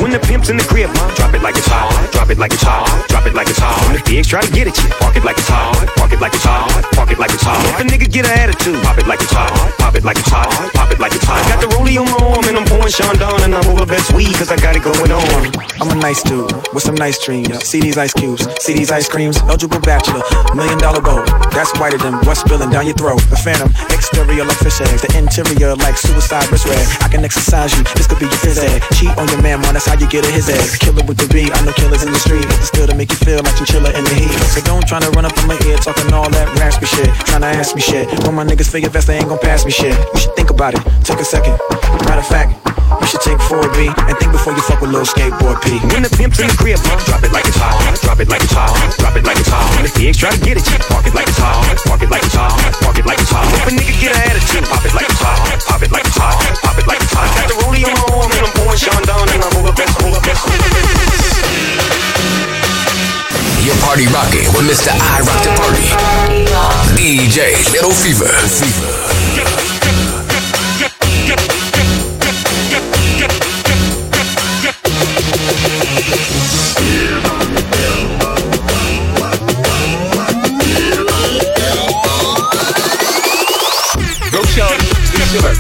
When 0.02 0.12
the 0.12 0.20
pimp's 0.20 0.50
in 0.50 0.58
the 0.58 0.64
crib, 0.66 0.90
drop 1.16 1.34
it 1.34 1.42
like 1.42 1.58
it's 1.58 1.68
hot, 1.68 1.92
drop 2.12 2.30
it 2.30 2.38
like 2.38 2.54
it's 2.54 2.64
hot, 2.64 2.88
drop 3.10 3.26
it 3.26 3.34
like 3.34 3.50
it's 3.50 3.60
hot. 3.60 3.82
When 3.88 3.96
the 3.98 4.04
pigs 4.04 4.28
try 4.28 4.42
to 4.42 4.52
get 4.52 4.68
at 4.68 4.78
you, 4.78 4.90
park 5.00 5.16
it 5.16 5.24
like 5.24 5.38
it's 5.38 5.48
hot, 5.48 5.76
park 5.98 6.14
it 6.14 6.22
like 6.22 6.34
it's 6.34 6.44
hot, 6.44 6.70
park 6.94 7.12
it 7.12 7.20
like 7.20 7.34
it's 7.34 7.44
hot. 7.44 7.58
If 7.66 7.80
a 7.80 7.84
nigga 7.84 8.10
get 8.12 8.26
an 8.26 8.38
attitude, 8.38 8.82
pop 8.84 8.98
it 8.98 9.08
like 9.08 9.22
it's 9.22 9.32
hot, 9.32 9.52
pop 9.78 9.96
it 9.96 10.04
like 10.04 10.18
it's 10.18 10.30
hot, 10.30 10.48
pop 10.74 10.92
it 10.92 11.00
like 11.00 11.14
it's 11.14 11.26
hot. 11.26 11.42
Got 11.50 11.60
the 11.62 11.68
rollie 11.76 11.98
on 12.00 12.06
my 12.06 12.20
arm 12.28 12.39
I'm 12.90 13.06
Sean 13.06 13.18
Don 13.22 13.44
and 13.46 13.54
I'm 13.54 13.70
over 13.70 13.86
best 13.86 14.10
weed 14.18 14.34
cause 14.34 14.50
I 14.50 14.58
got 14.58 14.74
it 14.74 14.82
going 14.82 15.14
on. 15.14 15.46
I'm 15.78 15.94
a 15.94 16.02
nice 16.02 16.26
dude 16.26 16.50
with 16.74 16.82
some 16.82 16.98
nice 16.98 17.22
dreams. 17.22 17.54
See 17.62 17.78
these 17.78 18.02
ice 18.02 18.18
cubes, 18.18 18.50
see 18.66 18.74
these 18.74 18.90
ice 18.90 19.08
creams. 19.08 19.38
Eligible 19.46 19.78
bachelor, 19.86 20.26
million 20.58 20.82
dollar 20.82 20.98
boat. 20.98 21.30
That's 21.54 21.70
whiter 21.78 22.02
than 22.02 22.18
what's 22.26 22.42
spilling 22.42 22.74
down 22.74 22.90
your 22.90 22.98
throat. 22.98 23.22
The 23.30 23.38
phantom, 23.38 23.70
exterior 23.94 24.42
like 24.42 24.58
fish 24.58 24.82
eggs, 24.82 25.06
the 25.06 25.14
interior 25.14 25.78
like 25.78 26.02
suicide 26.02 26.50
wrist 26.50 26.66
red. 26.66 26.82
I 27.06 27.14
can 27.14 27.22
exercise 27.22 27.78
you, 27.78 27.86
this 27.94 28.10
could 28.10 28.18
be 28.18 28.26
your 28.26 28.58
ed. 28.58 28.82
Cheat 28.98 29.14
on 29.22 29.30
your 29.30 29.42
man, 29.46 29.62
man, 29.62 29.78
that's 29.78 29.86
how 29.86 29.94
you 29.94 30.10
get 30.10 30.26
a 30.26 30.32
his 30.34 30.50
ass. 30.50 30.82
Killer 30.82 31.06
with 31.06 31.22
the 31.22 31.30
B, 31.30 31.46
I 31.46 31.62
know 31.62 31.74
killers 31.78 32.02
in 32.02 32.10
the 32.10 32.18
street. 32.18 32.50
Still 32.66 32.90
to 32.90 32.98
make 32.98 33.14
you 33.14 33.22
feel 33.22 33.38
like 33.46 33.54
chinchilla 33.54 33.94
in 33.94 34.02
the 34.02 34.16
heat. 34.18 34.34
So 34.50 34.66
don't 34.66 34.82
try 34.90 34.98
to 34.98 35.14
run 35.14 35.30
up 35.30 35.38
in 35.38 35.46
my 35.46 35.62
ear 35.70 35.78
talking 35.78 36.10
all 36.10 36.26
that 36.34 36.58
raspy 36.58 36.90
shit. 36.90 37.14
Trying 37.30 37.46
to 37.46 37.54
ask 37.54 37.78
me 37.78 37.86
shit. 37.86 38.10
When 38.26 38.34
my 38.34 38.46
niggas 38.50 38.74
figure 38.74 38.90
vest, 38.90 39.06
they 39.06 39.22
ain't 39.22 39.30
gon' 39.30 39.38
pass 39.38 39.62
me 39.62 39.70
shit. 39.70 39.94
You 39.94 40.20
should 40.26 40.34
think 40.34 40.50
about 40.50 40.74
it, 40.74 40.82
take 41.06 41.22
a 41.22 41.26
second. 41.26 41.54
Matter 42.10 42.26
of 42.26 42.28
fact, 42.28 42.79
you 43.02 43.08
should 43.08 43.24
take 43.24 43.40
4B 43.48 43.90
and 44.08 44.16
think 44.20 44.32
before 44.32 44.54
you 44.54 44.62
fuck 44.64 44.82
with 44.82 44.92
little 44.92 45.08
skateboard 45.08 45.62
P. 45.64 45.80
When 45.96 46.04
the 46.04 46.12
pimp's 46.12 46.40
in 46.40 46.48
the 46.48 46.58
crib, 46.60 46.80
drop 47.08 47.24
it 47.24 47.32
like 47.32 47.48
it's 47.48 47.58
hot, 47.58 47.76
drop 48.04 48.20
it 48.20 48.28
like 48.28 48.44
it's 48.44 48.54
hot, 48.54 48.72
drop 49.00 49.16
it 49.16 49.24
like 49.24 49.40
it's 49.40 49.50
hot. 49.50 49.66
When 49.76 49.86
the 49.88 49.94
pigs 49.94 50.18
try 50.18 50.32
to 50.32 50.42
get 50.44 50.60
at 50.60 50.66
you, 50.68 50.78
park 50.92 51.08
it 51.08 51.16
like 51.16 51.28
it's 51.28 51.40
hot, 51.40 51.64
park 51.88 52.02
it 52.04 52.10
like 52.12 52.24
it's 52.24 52.36
hot, 52.36 52.52
park 52.84 52.98
it 53.00 53.06
like 53.06 53.20
it's 53.20 53.32
hot. 53.32 53.48
If 53.56 53.68
a 53.68 53.74
nigga 53.76 53.94
get 54.00 54.12
an 54.16 54.22
attitude, 54.30 54.66
pop 54.68 54.84
it 54.84 54.94
like 54.94 55.08
it's 55.08 55.22
hot, 55.22 55.40
pop 55.64 55.82
it 55.82 55.92
like 55.92 56.06
it's 56.06 56.18
hot, 56.20 56.36
pop 56.62 56.78
it 56.78 56.88
like 56.88 57.02
it's 57.02 57.14
hot. 57.16 57.30
Got 57.36 57.48
the 57.48 57.56
rollie 57.64 57.86
on 57.88 57.96
my 57.96 58.08
arm 58.20 58.30
and 58.32 58.44
I'm 58.44 58.54
pouring 58.60 58.80
Sean 58.80 59.02
Don 59.08 59.26
and 59.28 59.42
I'm 59.44 59.54
over 59.60 59.74
best, 59.74 59.96
over 60.04 60.20
best. 60.26 60.42
Your 63.64 63.78
party 63.86 64.08
rocking 64.10 64.50
with 64.58 64.66
Mr. 64.66 64.92
I 64.92 65.22
Rock 65.24 65.40
the 65.46 65.52
Party. 65.56 65.88
DJ 66.98 67.54
Little 67.72 67.92
Fever. 67.92 68.28
Fever. 68.28 69.29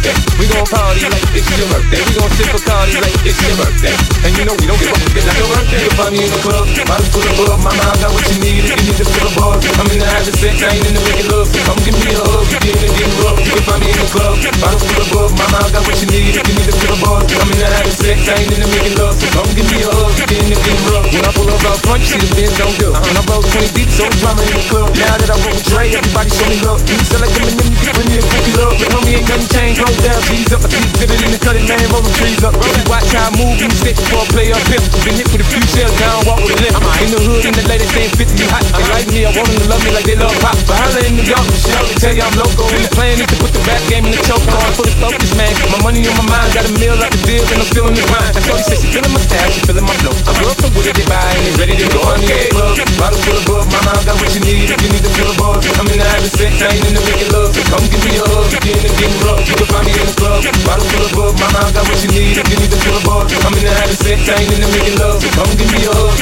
Yeah 0.01 0.38
gon' 0.49 0.65
party 0.65 1.05
like 1.05 1.25
it's 1.37 1.49
your 1.53 1.69
birthday. 1.69 2.01
We 2.01 2.11
gon' 2.17 2.31
sip 2.33 2.49
a 2.49 2.59
party 2.65 2.97
like 2.97 3.17
it's 3.25 3.39
your 3.39 3.55
birthday. 3.61 3.95
And 4.25 4.31
you 4.37 4.43
know 4.45 4.55
we 4.57 4.65
don't 4.65 4.79
give 4.81 4.91
up, 4.91 5.01
it's 5.13 5.25
like 5.29 5.37
your 5.37 5.49
birthday. 5.53 5.79
You 5.79 5.89
can 5.89 5.97
find 5.97 6.13
me 6.13 6.19
in 6.25 6.31
the 6.33 6.41
club, 6.41 6.65
bottle 6.89 7.09
full 7.13 7.25
of 7.29 7.35
bug. 7.37 7.59
Mama, 7.61 7.83
I 7.85 7.95
got 8.01 8.11
what 8.13 8.25
you 8.29 8.37
need 8.41 8.65
if 8.65 8.73
you 8.73 8.85
need 8.89 8.97
to 8.97 9.05
fill 9.05 9.29
a 9.29 9.31
bar. 9.37 9.55
I'm 9.59 9.87
in 9.93 9.99
the 10.01 10.07
having 10.09 10.37
sex, 10.37 10.53
I 10.65 10.73
ain't 10.73 10.85
in 10.89 10.93
the 10.97 11.01
making 11.05 11.29
love. 11.29 11.47
Come 11.49 11.79
give 11.85 11.97
me 12.01 12.11
a 12.13 12.21
hug, 12.23 12.45
you 12.49 12.59
get 12.65 12.77
in 12.81 12.89
and 12.89 13.13
rough. 13.21 13.39
You 13.39 13.51
can 13.53 13.63
find 13.69 13.81
me 13.83 13.89
in 13.93 13.99
the 13.99 14.07
club, 14.09 14.33
bottle 14.59 14.81
full 14.81 14.99
of 14.99 15.07
bug. 15.13 15.29
Mama, 15.37 15.57
I 15.59 15.69
got 15.69 15.83
what 15.85 15.97
you 16.01 16.07
need 16.09 16.33
if 16.33 16.45
you 16.45 16.55
need 16.57 16.67
to 16.69 16.75
fill 16.81 16.93
a 16.93 16.97
bar. 16.99 17.19
I'm 17.21 17.49
in 17.53 17.57
the 17.61 17.67
having 17.69 17.95
sex, 17.95 18.17
I 18.25 18.33
ain't 18.41 18.53
in 18.53 18.59
the 18.59 18.69
making 18.73 18.95
love. 18.97 19.15
Come 19.35 19.49
give 19.53 19.67
me 19.69 19.79
a 19.85 19.91
hug, 19.93 20.13
you 20.17 20.25
get 20.25 20.41
in 20.43 20.55
and 20.55 20.81
rough. 20.89 21.07
When 21.13 21.23
I 21.25 21.31
pull 21.35 21.49
up 21.49 21.63
out 21.69 21.79
front, 21.85 22.01
you 22.01 22.09
see 22.09 22.21
the 22.25 22.29
Benz 22.33 22.55
don't 22.57 22.75
do. 22.79 22.89
And 22.89 23.15
I 23.15 23.21
roll 23.29 23.43
20 23.43 23.69
deep, 23.75 23.89
so 23.91 24.05
drama 24.17 24.41
in 24.41 24.55
the 24.55 24.65
club. 24.71 24.89
Now 24.97 25.15
that 25.19 25.29
I 25.29 25.37
roll 25.37 25.53
with 25.53 25.67
Dre, 25.69 25.83
everybody 25.93 26.29
show 26.33 26.47
me 26.49 26.57
love. 26.65 26.81
You 26.89 26.97
sell 27.05 27.21
like 27.21 27.33
them, 27.37 27.49
you 27.49 27.65
get 27.85 27.93
me 27.99 28.17
a 28.17 28.23
cookie 28.23 28.53
love. 28.57 28.75
But 28.79 28.89
homie 28.97 29.13
ain't 29.19 29.27
nothing 29.29 29.49
changed, 29.53 29.79
roll 29.81 29.97
down, 30.01 30.21
G's 30.39 30.55
up. 30.55 30.63
I 30.63 31.03
good 31.03 31.19
in 31.19 31.31
the 31.35 31.39
cutting, 31.43 31.67
man, 31.67 31.83
rolling 31.91 32.15
trees 32.15 32.39
up. 32.47 32.55
You 32.55 32.83
watch 32.87 33.11
how 33.11 33.27
I 33.27 33.35
move, 33.35 33.59
you 33.59 33.67
stick 33.75 33.99
before 33.99 34.23
I 34.23 34.27
play 34.31 34.47
up 34.55 34.63
pimp. 34.71 34.83
Been 35.03 35.19
hit 35.19 35.27
with 35.35 35.43
a 35.43 35.47
few 35.51 35.59
shells, 35.67 35.91
now 35.99 36.15
I 36.15 36.31
walk 36.31 36.39
with 36.39 36.55
a 36.55 36.59
limp. 36.63 36.79
In 37.03 37.09
the 37.11 37.19
hood, 37.27 37.43
in 37.43 37.53
the 37.59 37.65
latest 37.67 37.91
saying 37.91 38.15
50, 38.15 38.39
you 38.39 38.47
hot. 38.47 38.63
They 38.71 38.87
like 38.87 39.07
me, 39.11 39.27
I 39.27 39.35
want 39.35 39.51
them 39.51 39.59
to 39.59 39.67
love 39.67 39.83
me 39.83 39.91
like 39.91 40.07
they 40.07 40.15
love 40.15 40.31
pop. 40.39 40.55
But 40.63 40.79
holla 40.79 41.01
in 41.03 41.19
New 41.19 41.27
York, 41.27 41.43
shit, 41.59 41.75
tell 41.99 42.15
you 42.15 42.23
I'm 42.23 42.35
local. 42.39 42.71
And 42.71 42.83
the 42.87 42.91
plan 42.95 43.19
is 43.19 43.27
to 43.27 43.35
put 43.35 43.51
the 43.51 43.61
rap 43.67 43.83
game 43.91 44.07
in 44.07 44.15
the 44.15 44.21
choke. 44.23 44.43
I'm 44.47 44.71
fully 44.79 44.95
focused, 45.03 45.35
man. 45.35 45.51
My 45.75 45.79
money 45.83 46.07
on 46.07 46.15
my 46.23 46.25
mind, 46.31 46.55
got 46.55 46.63
a 46.63 46.71
meal 46.79 46.95
out 46.95 47.11
the 47.11 47.19
deal, 47.27 47.43
and 47.43 47.59
I'm 47.59 47.69
feeling 47.75 47.95
the 47.99 48.05
grind. 48.07 48.31
And 48.31 48.43
Shorty 48.47 48.63
said 48.63 48.79
she 48.79 48.87
feeling 48.95 49.11
my 49.11 49.19
style, 49.19 49.49
she 49.51 49.59
feeling 49.67 49.83
my 49.83 49.95
flow. 49.99 50.15
I'm 50.23 50.35
girl 50.39 50.55
from 50.55 50.71
Wooded, 50.71 50.95
they 50.95 51.07
buy, 51.11 51.19
and 51.19 51.43
they 51.51 51.53
ready 51.59 51.75
to 51.83 51.87
go 51.91 51.99
on 52.07 52.19
the 52.23 52.31
club. 52.55 52.79
Bottle 52.95 53.19
full 53.27 53.35
of 53.35 53.43
bug, 53.43 53.65
my 53.75 53.79
I 53.89 54.07
got 54.07 54.15
what 54.15 54.31
you 54.31 54.41
need 54.45 54.71
if 54.71 54.79
you 54.79 54.89
need 54.93 55.03
to 55.03 55.11
fill 55.17 55.31
a 55.31 55.35
bar. 55.35 55.57
I'm 55.79 55.87
in 55.89 55.99
the 55.99 56.07
having 56.07 56.31
sex, 56.31 56.63
I 56.63 56.71
ain't 56.71 56.85
in 56.87 56.93
the 56.95 57.03
making 57.03 57.31
love. 57.35 57.51
So 57.51 57.61
come 57.67 57.83
give 57.91 58.03
me 58.05 58.15
a 58.15 58.23
hug, 58.23 58.47
you 58.53 58.59
get 58.61 58.77
in 58.77 58.83
the 58.85 58.91
get 58.95 59.11
rough. 59.25 59.41
You 59.49 59.55
can 59.57 59.67
find 59.73 59.83
me 59.89 59.91
in 59.97 60.05
the 60.05 60.15
club, 60.19 60.28
bottle 60.65 60.85
full 60.85 61.05
of 61.05 61.11
bug, 61.17 61.33
my 61.39 61.47
I 61.59 61.71
got 61.73 61.87
what 61.89 61.99
you 62.03 62.09
need 62.13 62.37
if 62.37 62.47
you 62.49 62.57
need 62.61 62.71
to 62.71 62.77
fill 62.77 62.97
a 62.97 63.01
bar. 63.05 63.25
I'm 63.25 63.53
in 63.57 63.63
the 63.65 63.73
having 63.73 63.95
sex, 63.95 64.29
I 64.29 64.37
ain't 64.37 64.53
in 64.53 64.61
the 64.61 64.69
making 64.77 64.97
love. 64.99 65.21
Come 65.33 65.49
give 65.57 65.71
me 65.73 65.85
a 65.85 65.91
hug, 65.91 66.19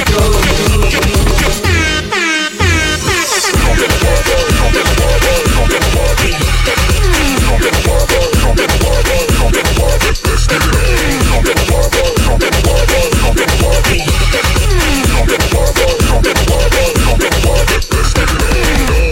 Cruising 18.77 19.06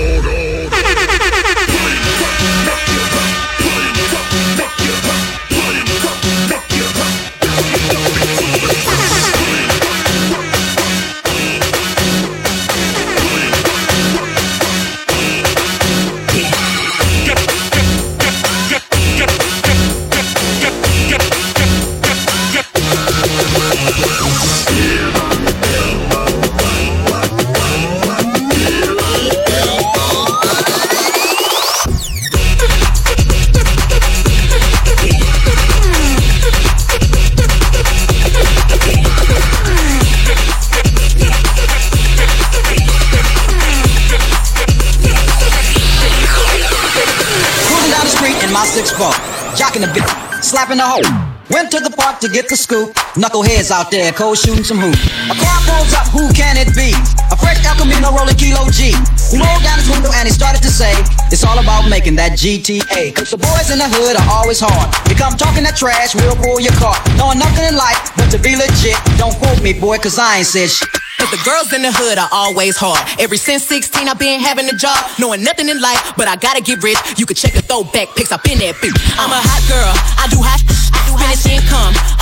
slapping 50.56 50.80
the 50.80 50.88
hoe. 50.88 51.04
Went 51.52 51.68
to 51.76 51.84
the 51.84 51.92
park 51.92 52.24
to 52.24 52.32
get 52.32 52.48
the 52.48 52.56
scoop. 52.56 52.96
Knuckleheads 53.20 53.76
out 53.76 53.92
there, 53.92 54.16
cold 54.16 54.40
shooting 54.40 54.64
some 54.64 54.80
hoop. 54.80 54.96
A 55.28 55.36
car 55.36 55.60
pulls 55.68 55.92
up, 55.92 56.08
who 56.16 56.32
can 56.32 56.56
it 56.56 56.72
be? 56.72 56.96
A 57.28 57.36
fresh 57.36 57.60
El 57.68 57.76
Camino 57.76 58.16
rolling 58.16 58.40
kilo 58.40 58.64
G. 58.72 58.96
He 59.30 59.36
rolled 59.36 59.64
down 59.68 59.76
his 59.84 59.92
window 59.92 60.16
and 60.16 60.24
he 60.24 60.32
started 60.32 60.64
to 60.64 60.72
say, 60.72 60.96
It's 61.28 61.44
all 61.44 61.60
about 61.60 61.92
making 61.92 62.16
that 62.24 62.40
GTA. 62.40 63.12
Cause 63.12 63.36
the 63.36 63.38
boys 63.38 63.68
in 63.68 63.84
the 63.84 63.90
hood 63.92 64.16
are 64.16 64.30
always 64.32 64.64
hard. 64.64 64.88
You 65.12 65.20
come 65.20 65.36
talking 65.36 65.68
that 65.68 65.76
trash, 65.76 66.16
we'll 66.16 66.40
pull 66.40 66.64
your 66.64 66.74
car. 66.80 66.96
Knowing 67.20 67.38
nothing 67.38 67.68
in 67.68 67.76
life 67.76 68.16
but 68.16 68.32
to 68.32 68.40
be 68.40 68.56
legit. 68.56 68.96
Don't 69.20 69.36
quote 69.36 69.60
me, 69.60 69.76
boy, 69.76 70.00
cause 70.00 70.16
I 70.16 70.40
ain't 70.40 70.48
said 70.48 70.72
shit. 70.72 70.88
Cause 71.18 71.32
the 71.32 71.40
girls 71.48 71.72
in 71.72 71.82
the 71.82 71.96
hood 71.96 72.20
are 72.20 72.28
always 72.32 72.76
hard. 72.76 73.00
Ever 73.24 73.40
since 73.40 73.64
16, 73.72 74.12
I've 74.12 74.20
been 74.20 74.44
having 74.44 74.68
a 74.68 74.76
job, 74.76 75.00
knowing 75.16 75.42
nothing 75.48 75.72
in 75.72 75.80
life, 75.80 76.12
but 76.20 76.28
I 76.28 76.36
gotta 76.36 76.60
get 76.60 76.84
rich. 76.84 77.00
You 77.16 77.26
can 77.26 77.40
check 77.40 77.56
the 77.56 77.64
throwback 77.64 78.12
pics 78.20 78.36
up 78.36 78.44
in 78.44 78.60
that 78.60 78.76
bitch. 78.84 79.00
I'm 79.16 79.32
a 79.32 79.40
hot 79.40 79.64
girl, 79.72 79.90
I 80.20 80.25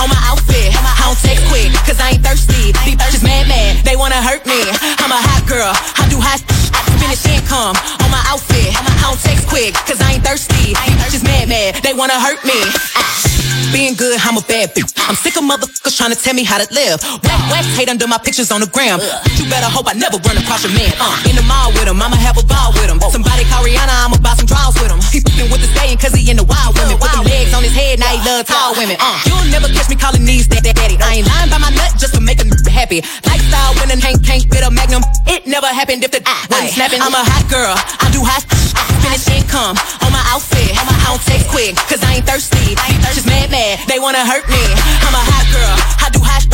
on 0.04 0.10
my 0.12 0.20
outfit. 0.28 0.68
I 0.76 1.08
don't 1.08 1.16
text 1.16 1.48
quick, 1.48 1.72
cause 1.88 1.98
I 1.98 2.12
ain't 2.12 2.22
thirsty. 2.22 2.76
These 2.84 2.96
bitches 3.00 3.24
mad, 3.24 3.48
mad, 3.48 3.84
they 3.84 3.96
wanna 3.96 4.20
hurt 4.20 4.44
me. 4.44 4.60
I'm 5.00 5.10
a 5.10 5.16
hot 5.16 5.48
girl, 5.48 5.72
I 5.72 6.04
do 6.12 6.20
hot, 6.20 6.44
I 6.76 6.80
finish 7.00 7.24
income 7.24 7.72
on 8.04 8.10
my 8.12 8.20
outfit. 8.28 8.68
I 8.76 8.92
don't 9.00 9.20
text 9.20 9.48
quick, 9.48 9.72
cause 9.88 10.00
I 10.04 10.20
ain't 10.20 10.24
thirsty. 10.24 10.76
These 10.76 10.96
bitches 11.00 11.24
mad, 11.24 11.48
mad, 11.48 11.80
they 11.82 11.94
wanna 11.94 12.20
hurt 12.20 12.44
me. 12.44 12.60
Ah. 12.96 13.33
Being 13.74 13.98
good, 13.98 14.14
I'm 14.22 14.38
a 14.38 14.44
bad 14.46 14.70
bitch. 14.70 14.86
I'm 15.10 15.18
sick 15.18 15.34
of 15.34 15.42
motherfuckers 15.42 15.98
trying 15.98 16.14
to 16.14 16.18
tell 16.18 16.30
me 16.30 16.46
how 16.46 16.62
to 16.62 16.66
live. 16.70 17.02
Whack, 17.26 17.42
whack, 17.50 17.66
hate 17.74 17.90
under 17.90 18.06
my 18.06 18.22
pictures 18.22 18.54
on 18.54 18.62
the 18.62 18.70
gram. 18.70 19.02
You 19.34 19.50
better 19.50 19.66
hope 19.66 19.90
I 19.90 19.98
never 19.98 20.14
run 20.22 20.38
across 20.38 20.62
your 20.62 20.70
man. 20.78 20.94
Uh, 20.94 21.10
in 21.26 21.34
the 21.34 21.42
mall 21.42 21.74
with 21.74 21.90
him, 21.90 21.98
I'ma 21.98 22.14
have 22.22 22.38
a 22.38 22.46
ball 22.46 22.70
with 22.78 22.86
him. 22.86 23.02
Somebody 23.10 23.42
call 23.50 23.66
Rihanna, 23.66 23.90
I'ma 24.06 24.22
buy 24.22 24.38
some 24.38 24.46
draws 24.46 24.78
with 24.78 24.94
him. 24.94 25.02
He 25.10 25.18
fucking 25.18 25.50
with 25.50 25.58
the 25.58 25.68
stallion 25.74 25.98
cause 25.98 26.14
he 26.14 26.22
in 26.30 26.38
the 26.38 26.46
wild 26.46 26.78
women. 26.78 27.02
With 27.02 27.10
them 27.18 27.26
legs 27.26 27.50
on 27.50 27.66
his 27.66 27.74
head, 27.74 27.98
now 27.98 28.14
he 28.14 28.22
love 28.22 28.46
tall 28.46 28.78
women. 28.78 28.94
Uh, 29.02 29.18
you'll 29.26 29.50
never 29.50 29.66
catch 29.66 29.90
me 29.90 29.98
calling 29.98 30.22
these 30.22 30.46
that 30.54 30.62
daddy. 30.62 30.94
I 31.02 31.18
ain't 31.18 31.26
lying 31.26 31.50
by 31.50 31.58
my 31.58 31.74
nut 31.74 31.98
just 31.98 32.14
to 32.14 32.22
make 32.22 32.38
a 32.38 32.46
happy. 32.70 33.02
Lifestyle 33.26 33.74
winning, 33.82 33.98
Hank 33.98 34.22
can't 34.22 34.46
fit 34.46 34.62
a 34.62 34.70
magnum. 34.70 35.02
It 35.26 35.50
never 35.50 35.66
happened 35.66 36.06
if 36.06 36.14
the 36.14 36.22
wasn't 36.46 36.78
snapping. 36.78 37.02
I'm 37.02 37.10
a 37.10 37.26
hot 37.26 37.42
girl, 37.50 37.74
I 37.74 38.06
do 38.14 38.22
hot. 38.22 38.46
I 38.78 38.82
finish 39.02 39.26
income 39.34 39.74
on 40.06 40.10
my 40.14 40.22
outfit. 40.30 40.70
I 40.78 40.86
don't 41.10 41.22
text 41.26 41.50
quick, 41.50 41.74
cause 41.90 42.02
I 42.06 42.22
ain't 42.22 42.26
thirsty. 42.26 42.74
These 42.74 43.00
bitches 43.02 43.26
mad, 43.26 43.50
mad, 43.50 43.63
they 43.88 43.98
wanna 43.98 44.20
hurt 44.20 44.44
me. 44.48 44.60
I'm 45.00 45.16
a 45.16 45.24
hot 45.24 45.46
girl, 45.48 45.76
I 46.04 46.12
do 46.12 46.20
hot. 46.20 46.44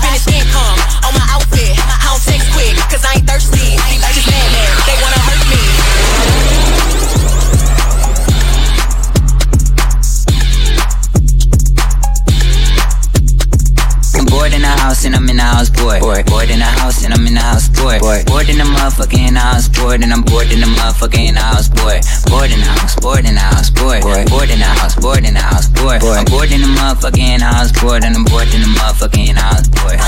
Finish 0.00 0.24
income 0.32 0.78
on 1.04 1.12
my 1.12 1.26
outfit. 1.36 1.76
I 1.76 2.08
don't 2.08 2.22
text 2.24 2.48
quick, 2.56 2.72
cause 2.88 3.04
I 3.04 3.20
ain't 3.20 3.28
thirsty. 3.28 3.76
These 3.76 4.00
bitches 4.00 4.26
mad, 4.32 4.48
mad, 4.48 4.83
house 14.94 15.04
and 15.04 15.16
I'm 15.16 15.28
in 15.28 15.36
the 15.36 15.42
house 15.42 15.70
bored. 15.70 16.00
Bored, 16.00 16.26
bored 16.26 16.50
in 16.50 16.60
the 16.60 16.70
house 16.78 17.04
and 17.04 17.12
I'm 17.12 17.26
in 17.26 17.34
the 17.34 17.40
house 17.40 17.68
bored. 17.68 18.00
Bored, 18.00 18.26
bored 18.26 18.48
in 18.48 18.58
the 18.58 18.64
motherfucker 18.64 19.18
in 19.18 19.34
the 19.34 19.40
house 19.40 19.68
bored 19.68 20.02
and 20.02 20.12
I'm 20.12 20.22
bored 20.22 20.52
in 20.52 20.60
the 20.60 20.66
motherfucker 20.66 21.18
in 21.18 21.34
the 21.34 21.40
house 21.40 21.68
bored. 21.68 22.02
Bored 22.30 22.50
in 22.52 22.60
the 22.60 22.70
house, 22.70 22.94
bored 23.00 23.26
in 23.26 23.34
the 23.34 23.40
house 23.40 23.70
bored. 23.70 24.02
Bored, 24.02 24.50
in 24.50 24.58
the 24.58 24.64
house, 24.64 24.94
bored 24.94 25.24
in 25.24 25.34
the 25.34 25.40
house 25.40 25.66
bored. 25.68 26.02
I'm 26.02 26.24
bored 26.26 26.52
in 26.52 26.60
the 26.60 26.70
motherfucker 26.78 27.18
in 27.18 27.40
the 27.40 27.46
house 27.46 27.72
bored 27.72 28.04
and 28.04 28.14
I'm 28.14 28.24
bored 28.24 28.54
in 28.54 28.60
the 28.60 28.70
motherfucker 28.70 29.18
in 29.18 29.34
the 29.34 29.42
house 29.42 29.66
bored. 29.66 29.98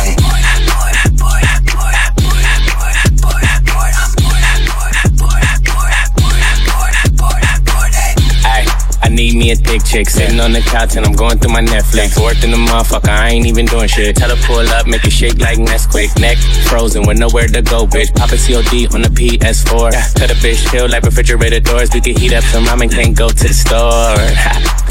Need 9.26 9.38
me 9.38 9.50
a 9.50 9.56
thick 9.56 9.82
chick 9.82 10.08
sitting 10.08 10.38
on 10.38 10.52
the 10.52 10.60
couch 10.60 10.94
and 10.94 11.04
I'm 11.04 11.12
going 11.12 11.38
through 11.38 11.50
my 11.50 11.60
Netflix. 11.60 12.14
Working 12.14 12.52
the 12.52 12.62
motherfucker, 12.62 13.08
I 13.08 13.30
ain't 13.30 13.44
even 13.44 13.66
doing 13.66 13.88
shit. 13.88 14.14
Tell 14.14 14.30
her 14.30 14.40
pull 14.46 14.60
up, 14.60 14.86
make 14.86 15.04
it 15.04 15.10
shake 15.10 15.40
like 15.40 15.58
Nesquik. 15.58 16.14
Neck 16.20 16.38
frozen 16.70 17.02
with 17.04 17.18
nowhere 17.18 17.48
to 17.48 17.60
go, 17.60 17.86
bitch. 17.90 18.14
Pop 18.14 18.30
a 18.30 18.38
COD 18.38 18.94
on 18.94 19.02
the 19.02 19.10
PS4. 19.10 19.90
Tell 20.14 20.28
the 20.28 20.38
bitch 20.38 20.70
chill 20.70 20.88
like 20.88 21.02
refrigerator 21.02 21.58
doors. 21.58 21.90
We 21.92 22.00
can 22.02 22.14
heat 22.14 22.34
up 22.34 22.44
some 22.44 22.66
ramen, 22.66 22.88
can't 22.88 23.18
go 23.18 23.28
to 23.28 23.34
the 23.34 23.52
store. 23.52 24.14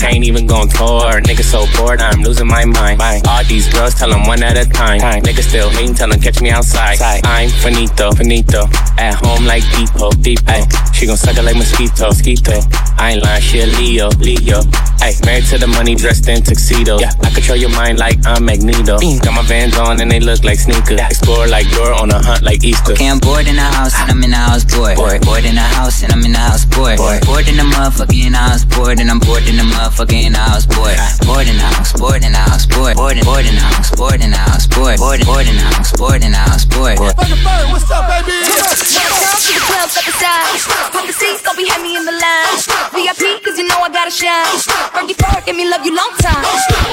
Ain't 0.04 0.26
even 0.26 0.48
gon' 0.48 0.68
tour. 0.68 1.22
Nigga 1.24 1.42
so 1.42 1.64
bored, 1.80 2.02
I'm 2.02 2.22
losing 2.22 2.48
my 2.48 2.66
mind. 2.66 3.00
All 3.26 3.44
these 3.46 3.72
girls 3.72 3.96
tell 3.96 4.10
them 4.10 4.28
one 4.28 4.44
at 4.44 4.58
a 4.58 4.70
time. 4.70 5.00
Nigga 5.24 5.42
still 5.48 5.70
hating, 5.70 5.96
tell 5.96 6.10
them 6.10 6.20
catch 6.20 6.42
me 6.42 6.50
outside. 6.50 7.00
I'm 7.24 7.50
finito, 7.50 8.12
finito. 8.12 8.68
At 9.00 9.16
home 9.16 9.46
like 9.46 9.64
Depot, 9.72 10.12
Depot. 10.12 10.68
She 10.92 11.08
gon' 11.08 11.16
suck 11.16 11.38
it 11.38 11.44
like 11.44 11.56
mosquito, 11.56 12.08
mosquito. 12.08 12.60
I 12.98 13.12
ain't 13.14 13.24
lying, 13.24 13.42
she 13.42 13.60
a 13.60 13.68
Leo, 13.68 14.10
Leo. 14.20 14.62
Ay, 15.04 15.14
married 15.26 15.46
to 15.52 15.58
the 15.60 15.68
money, 15.68 15.94
dressed 15.94 16.28
in 16.28 16.42
tuxedo. 16.42 16.98
Yeah, 16.98 17.12
I 17.22 17.30
control 17.30 17.58
your 17.60 17.70
mind 17.76 18.00
like 18.00 18.18
I'm 18.26 18.46
Magneto. 18.46 18.98
Got 18.98 19.34
my 19.36 19.44
Vans 19.46 19.78
on 19.78 20.02
and 20.02 20.10
they 20.10 20.20
look 20.20 20.44
like 20.44 20.58
sneakers. 20.58 20.98
Explore 21.00 21.46
like 21.48 21.70
Dora 21.70 21.94
on 22.02 22.10
a 22.10 22.18
hunt 22.24 22.42
like 22.42 22.64
Easter. 22.64 22.94
Okay, 22.94 23.06
I'm 23.10 23.20
bored 23.20 23.46
in 23.46 23.56
the 23.56 23.62
house 23.76 23.94
and 24.00 24.10
I'm 24.10 24.24
in 24.24 24.32
the 24.32 24.38
house 24.42 24.64
bored. 24.66 24.96
Bored, 24.96 25.22
bored 25.22 25.46
in 25.46 25.54
the 25.54 25.62
house 25.78 26.02
and 26.02 26.12
I'm 26.14 26.24
in 26.26 26.32
the 26.32 26.40
house 26.40 26.66
bored. 26.66 26.98
Bored, 26.98 27.22
bored 27.28 27.46
in 27.48 27.58
the 27.58 27.68
motherfucking 27.68 28.34
house 28.34 28.66
bored 28.66 28.98
and 29.00 29.12
I'm 29.12 29.20
bored 29.20 29.46
in 29.46 29.58
the 29.58 29.68
motherfucking 29.68 30.34
house 30.34 30.66
bored. 30.66 30.98
Bored 31.28 31.46
in 31.46 31.58
the 31.60 31.68
house, 31.70 31.94
bored 31.94 32.24
in 32.24 32.32
the 32.32 32.42
house 32.42 32.66
bored. 32.66 32.96
Bored, 32.98 33.18
in- 33.20 33.26
bored 33.28 33.46
in 33.46 33.54
the 33.54 33.62
house, 33.62 33.92
bored 33.94 34.22
in 34.24 34.32
the 34.32 34.42
house 34.42 34.66
bored. 34.66 34.98
Bored, 34.98 35.22
bored 35.28 35.46
in 35.46 35.54
the 35.60 35.68
house, 35.70 35.92
bored 35.94 36.24
in 36.24 36.32
the 36.32 36.42
house 36.42 36.66
bored. 36.66 36.98
Fucking 36.98 37.44
bird, 37.46 37.66
what's 37.70 37.92
up, 37.92 38.08
baby? 38.10 38.34
Come 38.42 39.38
to 39.38 39.52
the 39.54 39.62
club, 39.70 39.90
step 39.92 40.08
aside. 40.10 40.90
Pump 40.96 41.06
the 41.06 41.14
seats, 41.14 41.44
don't 41.46 41.54
be 41.60 41.68
heavy 41.70 41.94
in 41.94 42.06
the 42.10 42.16
line. 42.16 42.85
VIP, 42.94 43.42
cause 43.44 43.58
you 43.58 43.68
know 43.68 43.80
I 43.82 43.90
gotta 43.90 44.12
shine. 44.12 44.46
Fergie 44.94 45.16
Ferg, 45.16 45.46
give 45.46 45.56
me 45.56 45.70
love 45.70 45.86
you 45.86 45.96
long 45.96 46.14
time. 46.22 46.44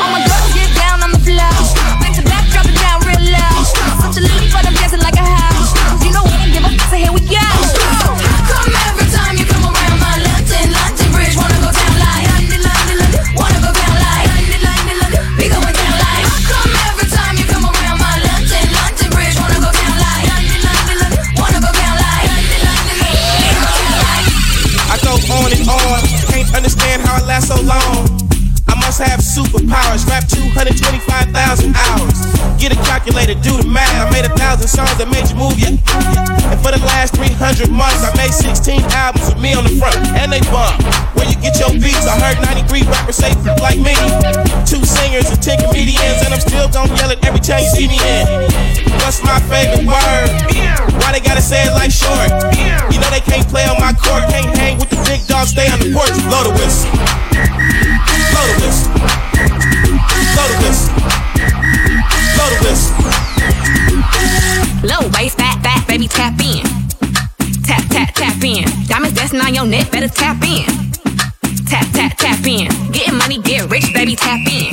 All 0.00 0.10
my 0.12 0.24
girls 0.24 0.54
get 0.54 0.70
down 0.76 1.02
on 1.02 1.12
the 1.12 1.20
floor. 1.20 1.52
Back 2.00 2.16
to 2.16 2.22
back, 2.22 2.48
drop 2.50 2.66
it 2.66 2.76
down 2.80 3.00
real 3.04 3.20
low. 3.20 3.54
Such 4.00 4.16
a 4.16 4.22
lily, 4.22 4.48
but 4.52 4.66
I'm 4.66 4.74
dancing 4.74 5.00
like 5.00 5.16
a 5.16 5.24
house. 5.24 5.72
Cause 5.74 6.04
you 6.04 6.12
know 6.12 6.24
we 6.24 6.32
don't 6.32 6.52
give 6.52 6.64
a 6.64 6.70
fuck, 6.78 6.90
so 6.90 6.96
here 6.96 7.12
we 7.12 7.20
go. 7.20 7.81
How 27.68 27.91
have 29.02 29.20
superpowers, 29.20 30.06
rap 30.06 30.26
225,000 30.28 31.74
hours. 31.74 32.18
Get 32.58 32.70
a 32.70 32.78
calculator, 32.86 33.34
do 33.42 33.58
the 33.58 33.66
math. 33.66 33.90
I 33.98 34.06
made 34.14 34.24
a 34.24 34.32
thousand 34.38 34.68
songs 34.68 34.94
that 35.02 35.10
made 35.10 35.26
you 35.26 35.34
move, 35.34 35.58
yeah. 35.58 35.74
And 36.50 36.58
for 36.62 36.70
the 36.70 36.78
last 36.86 37.18
300 37.18 37.66
months, 37.70 38.06
I 38.06 38.14
made 38.14 38.30
16 38.30 38.82
albums 38.94 39.26
with 39.26 39.42
me 39.42 39.54
on 39.58 39.66
the 39.66 39.74
front, 39.74 39.98
and 40.14 40.30
they 40.30 40.38
bump. 40.54 40.78
Where 41.18 41.26
you 41.26 41.34
get 41.42 41.58
your 41.58 41.74
beats? 41.74 42.06
I 42.06 42.14
heard 42.22 42.38
93 42.46 42.86
rappers 42.86 43.18
say 43.18 43.34
like 43.58 43.82
me. 43.82 43.96
Two 44.62 44.82
singers 44.86 45.26
and 45.26 45.40
10 45.42 45.66
comedians, 45.66 46.22
and 46.22 46.30
I'm 46.30 46.42
still 46.42 46.70
gonna 46.70 46.94
yell 46.94 47.10
it 47.10 47.18
every 47.26 47.42
time 47.42 47.66
you 47.66 47.70
see 47.74 47.88
me 47.90 47.98
in. 47.98 48.24
What's 49.02 49.18
my 49.26 49.42
favorite 49.50 49.82
word? 49.82 50.28
Why 51.02 51.10
they 51.10 51.22
gotta 51.24 51.42
say 51.42 51.66
it 51.66 51.74
like 51.74 51.90
short? 51.90 52.30
You 52.94 53.02
know 53.02 53.10
they 53.10 53.24
can't 53.24 53.46
play 53.50 53.66
on 53.66 53.82
my 53.82 53.90
court, 53.92 54.30
can't 54.30 54.54
hang 54.54 54.78
with 54.78 54.90
the 54.94 55.00
big 55.02 55.26
dogs, 55.26 55.50
stay 55.50 55.66
on 55.66 55.82
the 55.82 55.90
porch, 55.90 56.14
blow 56.30 56.46
the 56.46 56.54
whistle. 56.54 58.11
Low 64.82 65.08
waist, 65.14 65.36
fat, 65.36 65.62
fat, 65.62 65.86
baby, 65.86 66.08
tap 66.08 66.40
in. 66.40 66.64
Tap, 67.62 67.82
tap, 67.90 68.14
tap 68.14 68.42
in. 68.42 68.64
Diamonds 68.86 69.16
dancing 69.16 69.40
on 69.40 69.54
your 69.54 69.66
neck, 69.66 69.90
better 69.90 70.08
tap 70.08 70.42
in. 70.44 70.64
Tap, 71.66 71.86
tap, 71.92 72.16
tap 72.16 72.44
in. 72.46 72.68
Getting 72.90 73.16
money, 73.16 73.38
get 73.38 73.70
rich, 73.70 73.92
baby, 73.94 74.16
tap 74.16 74.40
in. 74.48 74.70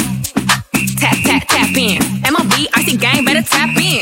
Tap, 0.97 1.18
tap, 1.24 1.47
tap 1.47 1.76
in. 1.76 2.01
MLB, 2.24 2.68
icy 2.74 2.97
gang, 2.97 3.26
better 3.26 3.43
tap 3.43 3.70
in. 3.78 4.01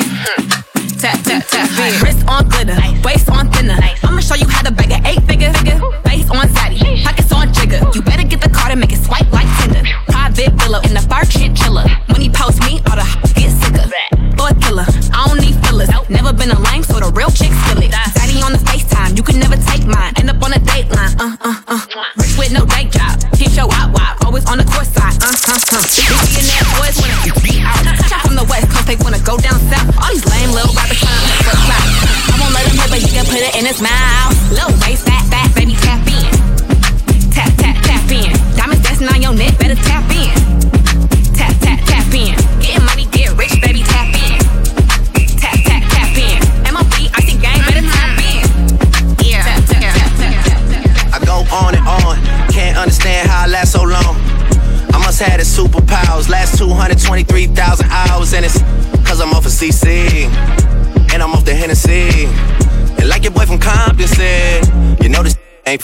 Tap, 0.98 1.20
tap, 1.24 1.44
tap 1.48 1.70
in. 1.80 2.02
Wrist 2.04 2.24
on 2.28 2.48
glitter, 2.50 2.78
waist 3.04 3.30
on 3.30 3.52
thinner. 3.52 3.78
I'ma 4.04 4.22
show 4.22 4.36
you 4.36 4.48
how 4.48 4.62
to 4.62 4.72
Never 16.10 16.32
been 16.32 16.52
a 16.52 16.60
lame, 16.60 16.77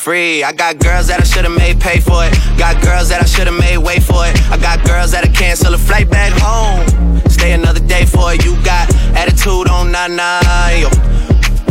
free. 0.03 0.43
I 0.43 0.51
got 0.51 0.83
girls 0.83 1.07
that 1.07 1.21
I 1.21 1.23
should've 1.23 1.55
made 1.55 1.79
pay 1.79 2.03
for 2.03 2.27
it. 2.27 2.35
Got 2.59 2.83
girls 2.83 3.07
that 3.07 3.23
I 3.23 3.25
should've 3.25 3.55
made 3.55 3.79
wait 3.79 4.03
for 4.03 4.27
it. 4.27 4.35
I 4.51 4.59
got 4.59 4.83
girls 4.83 5.15
that 5.15 5.23
I 5.23 5.31
cancel 5.31 5.71
a 5.71 5.79
flight 5.79 6.11
back 6.11 6.35
home. 6.35 6.83
Stay 7.31 7.55
another 7.55 7.79
day 7.79 8.03
for 8.03 8.35
it. 8.35 8.43
You 8.43 8.59
got 8.67 8.91
attitude 9.15 9.71
on 9.71 9.95
nana, 9.95 10.43
yo. 10.75 10.91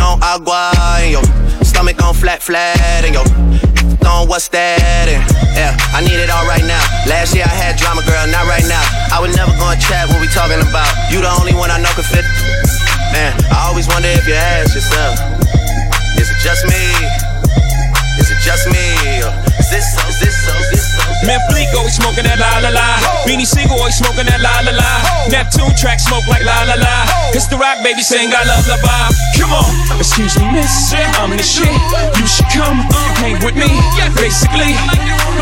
On 0.01 0.17
agua, 0.25 0.73
yo. 1.05 1.21
Stomach 1.61 2.01
on 2.01 2.17
flat, 2.17 2.41
flat, 2.41 3.05
and 3.05 3.13
yo. 3.13 3.21
On 4.09 4.25
what's 4.25 4.49
that? 4.57 5.13
And 5.13 5.21
yeah, 5.53 5.77
I 5.93 6.01
need 6.01 6.17
it 6.17 6.33
all 6.33 6.49
right 6.49 6.65
now. 6.65 6.81
Last 7.05 7.37
year 7.37 7.45
I 7.45 7.53
had 7.53 7.77
drama, 7.77 8.01
girl, 8.09 8.25
not 8.33 8.49
right 8.49 8.65
now. 8.65 8.81
I 9.13 9.21
would 9.21 9.37
never 9.37 9.53
gonna 9.61 9.77
chat 9.77 10.09
what 10.09 10.25
we 10.25 10.29
talking 10.33 10.63
about. 10.65 10.89
You 11.13 11.21
the 11.21 11.29
only 11.37 11.53
one 11.53 11.69
I 11.69 11.77
know 11.85 11.93
can 11.93 12.09
fit. 12.09 12.25
Man, 13.13 13.37
I 13.53 13.69
always 13.69 13.93
wonder 13.93 14.09
if 14.09 14.25
you 14.25 14.33
ask 14.33 14.73
yourself, 14.73 15.21
is 16.17 16.33
it 16.33 16.41
just 16.41 16.65
me? 16.65 16.92
Just 18.43 18.67
me? 18.75 19.23
This 19.71 19.87
so, 19.95 20.03
this 20.19 20.35
so, 20.45 20.53
this 20.75 20.83
so? 20.99 21.03
Man, 21.25 21.39
Bleak 21.49 21.71
always 21.79 21.95
smoking 21.95 22.27
that 22.27 22.43
la 22.43 22.59
la 22.59 22.75
la. 22.75 22.99
Beanie 23.23 23.47
Siegel 23.47 23.79
always 23.79 23.95
smoking 23.95 24.27
that 24.27 24.43
la 24.43 24.67
la 24.67 24.75
la. 24.75 24.91
Neptune 25.31 25.71
track 25.79 26.03
smoke 26.03 26.27
like 26.27 26.43
la 26.43 26.67
la 26.67 26.75
la. 26.75 27.07
It's 27.31 27.47
the 27.47 27.57
rock 27.57 27.79
baby 27.87 28.03
sing 28.03 28.35
I 28.35 28.43
love 28.43 28.67
la 28.67 28.77
vibe. 28.83 29.15
Come 29.39 29.55
on, 29.55 29.71
excuse 29.97 30.35
me, 30.37 30.51
miss. 30.51 30.91
I'm 31.23 31.31
the 31.31 31.47
shit. 31.47 31.71
You 32.19 32.27
should 32.27 32.51
come 32.51 32.83
hang 33.23 33.39
with 33.47 33.55
me. 33.55 33.71
Basically, 34.19 34.75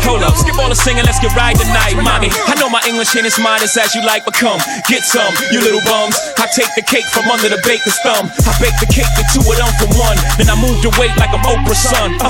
hold 0.05 0.21
up, 0.21 0.37
skip 0.37 0.55
all 0.61 0.69
the 0.69 0.77
singing, 0.77 1.03
let's 1.03 1.19
get 1.19 1.33
right 1.33 1.57
tonight, 1.57 1.97
mommy. 1.97 2.29
I 2.47 2.53
know 2.61 2.69
my 2.69 2.81
English 2.85 3.11
ain't 3.17 3.25
as 3.25 3.41
modest 3.41 3.75
as 3.81 3.97
you 3.97 4.05
like, 4.05 4.23
but 4.23 4.37
come 4.37 4.61
get 4.87 5.01
some, 5.03 5.33
you 5.49 5.59
little 5.59 5.83
bums. 5.89 6.15
I 6.37 6.45
take 6.53 6.69
the 6.77 6.85
cake 6.85 7.05
from 7.11 7.27
under 7.27 7.49
the 7.49 7.59
baker's 7.65 7.97
thumb. 8.05 8.29
I 8.45 8.53
bake 8.61 8.77
the 8.77 8.87
cake 8.87 9.09
with 9.17 9.27
two 9.33 9.41
of 9.41 9.57
them 9.57 9.73
for 9.81 9.89
one. 9.97 10.17
Then 10.37 10.47
I 10.47 10.55
move 10.55 10.79
the 10.85 10.93
weight 11.01 11.17
like 11.17 11.33
I'm 11.33 11.43
Oprah's 11.43 11.81
son. 11.81 12.15
Uh, 12.21 12.29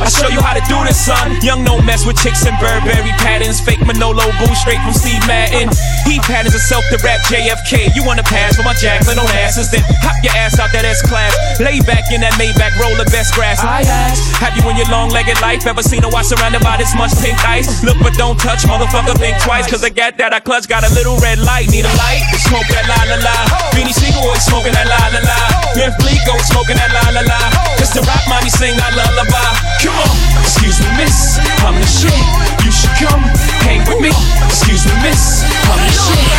I 0.00 0.08
show 0.08 0.28
you 0.32 0.40
how 0.40 0.56
to 0.56 0.64
do 0.64 0.80
this, 0.88 0.96
son. 0.96 1.36
Young 1.44 1.62
no 1.62 1.76
mess 1.84 2.08
with 2.08 2.16
chicks 2.16 2.48
and 2.48 2.56
Burberry 2.56 3.12
patterns. 3.20 3.60
Fake 3.60 3.84
Manolo 3.84 4.24
boo 4.40 4.48
straight 4.56 4.80
from 4.80 4.96
Steve 4.96 5.20
Madden. 5.28 5.68
He 6.08 6.16
patterns 6.24 6.56
himself 6.56 6.84
to 6.88 6.96
rap 7.04 7.20
JFK. 7.28 7.92
You 7.92 8.02
wanna 8.04 8.24
pass 8.24 8.56
for 8.56 8.64
my 8.64 8.72
Jacqueline 8.80 9.20
on 9.20 9.28
asses? 9.44 9.70
Then 9.70 9.84
hop 10.00 10.16
your 10.24 10.32
ass 10.32 10.58
out 10.58 10.72
that 10.72 10.88
S 10.88 11.04
class. 11.04 11.36
Lay 11.60 11.84
back 11.84 12.08
in 12.08 12.24
that 12.24 12.32
Maybach, 12.40 12.72
roll 12.80 12.96
the 12.96 13.04
best 13.12 13.36
grass. 13.36 13.60
I 13.60 13.84
ask, 13.84 14.18
have 14.40 14.56
you 14.56 14.64
in 14.72 14.80
your 14.80 14.88
long 14.88 15.12
legged 15.12 15.36
life 15.44 15.66
ever 15.68 15.84
seen 15.84 16.00
a 16.04 16.08
watch 16.08 16.32
surrounded 16.32 16.64
by 16.64 16.80
this 16.80 16.96
much 16.96 17.12
pink 17.20 17.36
ice? 17.44 17.84
Look 17.84 18.00
but 18.00 18.16
don't 18.16 18.40
touch, 18.40 18.64
motherfucker, 18.64 19.20
think 19.20 19.36
twice. 19.44 19.68
Cause 19.68 19.84
I 19.84 19.92
got 19.92 20.16
that, 20.16 20.32
I 20.32 20.40
clutch, 20.40 20.64
got 20.64 20.80
a 20.80 20.90
little 20.96 21.20
red 21.20 21.38
light. 21.44 21.68
Need 21.68 21.84
a 21.84 21.94
light 22.00 22.24
to 22.32 22.38
smoke 22.40 22.66
that 22.72 22.88
la 22.88 23.04
la 23.04 23.20
la. 23.20 23.36
Beanie 23.76 23.92
Siegel 23.92 24.24
always 24.24 24.44
smoking 24.48 24.72
that 24.72 24.88
la 24.88 25.00
la 25.12 25.20
la. 25.20 25.38
Biff 25.76 25.92
Bleak 26.00 26.24
always 26.24 26.48
smoking 26.48 26.80
that 26.80 26.88
la 26.88 27.04
la 27.12 27.22
la. 27.28 27.40
Cause 27.76 27.92
the 27.92 28.00
rock 28.08 28.24
mommy 28.32 28.48
sing 28.48 28.72
that 28.80 28.96
lullaby. 28.96 29.89
Come 29.90 30.06
on, 30.06 30.14
excuse 30.38 30.78
me, 30.78 30.86
miss. 31.02 31.42
I'm 31.66 31.74
the 31.74 31.82
shit. 31.82 32.14
You 32.62 32.70
should 32.70 32.94
come 33.02 33.18
hang 33.66 33.82
with 33.90 33.98
me. 33.98 34.14
Excuse 34.46 34.86
me, 34.86 34.94
miss. 35.02 35.42
I'm 35.66 35.82
the 35.82 35.90
shit. 35.90 36.30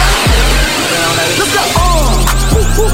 Let's 1.36 1.52
go. 1.52 1.64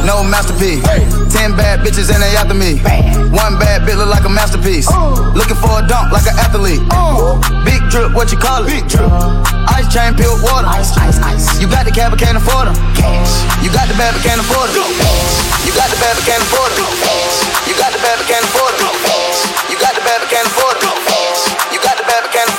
No 0.01 0.23
masterpiece. 0.23 0.81
Hey. 0.81 1.05
Ten 1.29 1.53
bad 1.53 1.85
bitches 1.85 2.09
and 2.09 2.23
they 2.23 2.33
after 2.33 2.57
me. 2.57 2.81
One 3.29 3.59
bad 3.61 3.85
bitch 3.85 4.01
look 4.01 4.09
like 4.09 4.25
a 4.25 4.33
masterpiece. 4.33 4.89
Looking 5.37 5.59
for 5.61 5.77
a 5.77 5.85
dunk 5.85 6.09
like 6.09 6.25
an 6.25 6.33
athlete. 6.41 6.81
Big 7.61 7.85
drip, 7.93 8.17
what 8.17 8.31
you 8.31 8.39
call 8.41 8.65
it? 8.65 8.73
Big 8.73 8.89
drip. 8.89 9.11
Ice 9.77 9.85
chain, 9.93 10.17
peeled 10.17 10.41
water. 10.41 10.65
Ice, 10.73 10.97
ice, 10.97 11.21
ice. 11.21 11.61
You 11.61 11.69
got 11.69 11.85
the 11.85 11.91
cab, 11.93 12.09
but 12.09 12.19
can't 12.19 12.37
afford 12.37 12.65
them. 12.65 12.75
Cash. 12.97 13.29
You 13.61 13.69
got 13.69 13.85
the 13.85 13.93
bad, 13.93 14.17
but 14.17 14.23
can't 14.25 14.41
afford 14.41 14.73
them. 14.73 14.89
You 15.67 15.71
got 15.77 15.93
the 15.93 15.99
bad, 16.01 16.17
but 16.17 16.25
can't 16.25 16.41
afford 16.41 16.71
them. 16.73 16.89
You 17.69 17.77
got 17.77 17.93
the 17.93 18.01
bad, 18.01 18.17
but 18.17 18.25
can't 18.25 18.45
afford 18.47 18.73
them. 18.81 19.16
You 19.69 19.77
got 19.79 19.95
the 19.95 20.01
bad, 20.01 20.21
but 20.21 20.29
can't 20.29 20.47
afford 20.47 20.77
it. 20.77 21.73
You 21.73 21.79
got 21.79 21.97
the 21.97 22.03
bad, 22.03 22.23
but 22.23 22.31
can't 22.31 22.47
afford 22.49 22.53
it. 22.53 22.56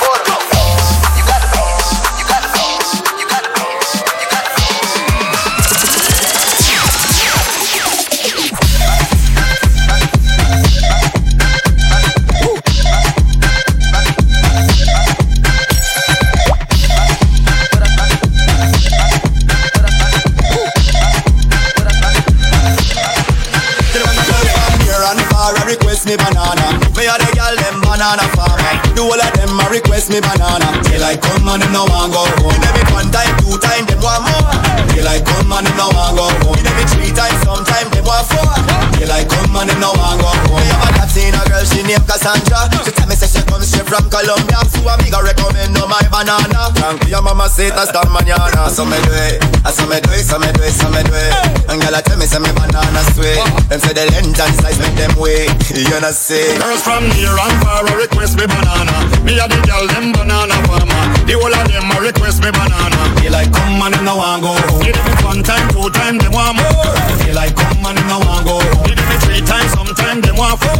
Banana 27.99 28.23
farmer. 28.31 28.95
Do 28.95 29.03
all 29.03 29.19
of 29.19 29.31
them 29.35 29.59
a 29.59 29.65
request 29.67 30.07
me 30.07 30.23
banana. 30.23 30.71
Till 30.87 31.03
I 31.03 31.19
come 31.19 31.51
and 31.51 31.59
them 31.59 31.75
no 31.75 31.83
want 31.91 32.15
go 32.15 32.23
home. 32.39 32.55
Me 32.55 32.81
one 32.95 33.11
time, 33.11 33.35
two 33.43 33.59
time, 33.59 33.83
them 33.91 33.99
want 33.99 34.23
more. 34.23 34.55
Till 34.95 35.03
I 35.03 35.19
come 35.19 35.51
and 35.51 35.67
them 35.67 35.75
no 35.75 35.91
want 35.91 36.15
go 36.15 36.31
home. 36.47 36.63
Me 36.63 36.83
three 36.95 37.11
times, 37.11 37.35
sometime 37.43 37.91
them 37.91 38.07
want 38.07 38.23
four. 38.31 38.47
Till 38.95 39.11
I 39.11 39.27
come 39.27 39.51
and 39.51 39.67
them 39.67 39.83
no 39.83 39.91
want 39.99 40.15
go 40.23 40.31
home. 40.31 40.63
Me 40.63 40.71
have 40.71 40.87
a 40.87 40.89
cat 40.95 41.11
a 41.11 41.41
girl, 41.43 41.65
she 41.67 41.83
named 41.83 42.07
Cassandra. 42.07 42.71
She 42.87 42.91
say 43.19 43.27
she 43.27 43.43
come 43.43 43.61
straight 43.61 43.83
from 43.83 44.07
Colombia. 44.07 44.63
So 44.71 44.87
a 44.87 44.95
me 45.03 45.11
go 45.11 45.19
recommend 45.19 45.75
no 45.75 45.83
my 45.91 45.99
banana. 46.07 46.71
You, 47.03 47.19
mama 47.19 47.51
say 47.51 47.69
that's 47.69 47.91
the 47.91 47.99
mañana. 48.07 48.55
Ah, 48.55 48.71
so 48.71 48.87
me 48.87 48.95
do 49.03 49.11
it, 49.11 49.43
so 49.67 49.83
me 49.91 49.99
do 49.99 50.11
it, 50.15 50.23
so 50.23 50.39
me 50.39 50.47
do 50.55 50.63
it, 50.63 50.71
so 50.71 50.87
me 50.87 51.03
do 51.03 51.11
it. 51.11 51.31
And 51.67 51.77
girl 51.83 51.95
I 51.95 52.01
tell 52.01 52.15
me 52.15 52.25
say 52.25 52.39
me 52.39 52.51
banana 52.55 53.03
sweet. 53.11 53.35
Them 53.67 53.79
say 53.83 53.91
the 53.91 54.07
length 54.15 54.39
and 54.39 54.55
size 54.63 54.79
make 54.79 54.95
them 54.95 55.11
wait. 55.19 55.51
You 55.89 55.99
know 55.99 56.11
say. 56.11 56.55
Girls 56.59 56.83
from 56.83 57.07
near 57.15 57.31
and 57.33 57.55
far 57.63 57.83
a 57.83 57.91
request 57.99 58.39
me 58.39 58.47
banana. 58.47 58.95
Me 59.27 59.35
a 59.39 59.47
the 59.47 59.59
girl 59.67 59.85
them 59.91 60.11
banana 60.15 60.55
farmer. 60.67 61.03
The 61.27 61.35
whole 61.35 61.51
of 61.51 61.65
them 61.67 61.91
a 61.91 61.97
request 61.99 62.39
me 62.43 62.51
banana. 62.55 62.99
Feel 63.19 63.33
like 63.35 63.51
come 63.51 63.81
and 63.83 63.93
them 63.95 64.05
no 64.05 64.15
want 64.15 64.43
go. 64.43 64.53
Give 64.79 64.95
me 64.95 65.13
one 65.25 65.41
time, 65.43 65.67
two 65.75 65.89
time, 65.91 66.17
them 66.19 66.31
want 66.31 66.55
more. 66.61 66.93
Feel 67.23 67.35
like 67.35 67.55
come 67.55 67.83
and 67.83 67.97
them 67.97 68.07
no 68.07 68.17
want 68.23 68.45
go. 68.47 68.59
Give 68.87 68.95
me 68.95 69.15
three 69.27 69.41
times, 69.43 69.71
sometime 69.75 70.21
them 70.21 70.35
want 70.37 70.59
four. 70.61 70.77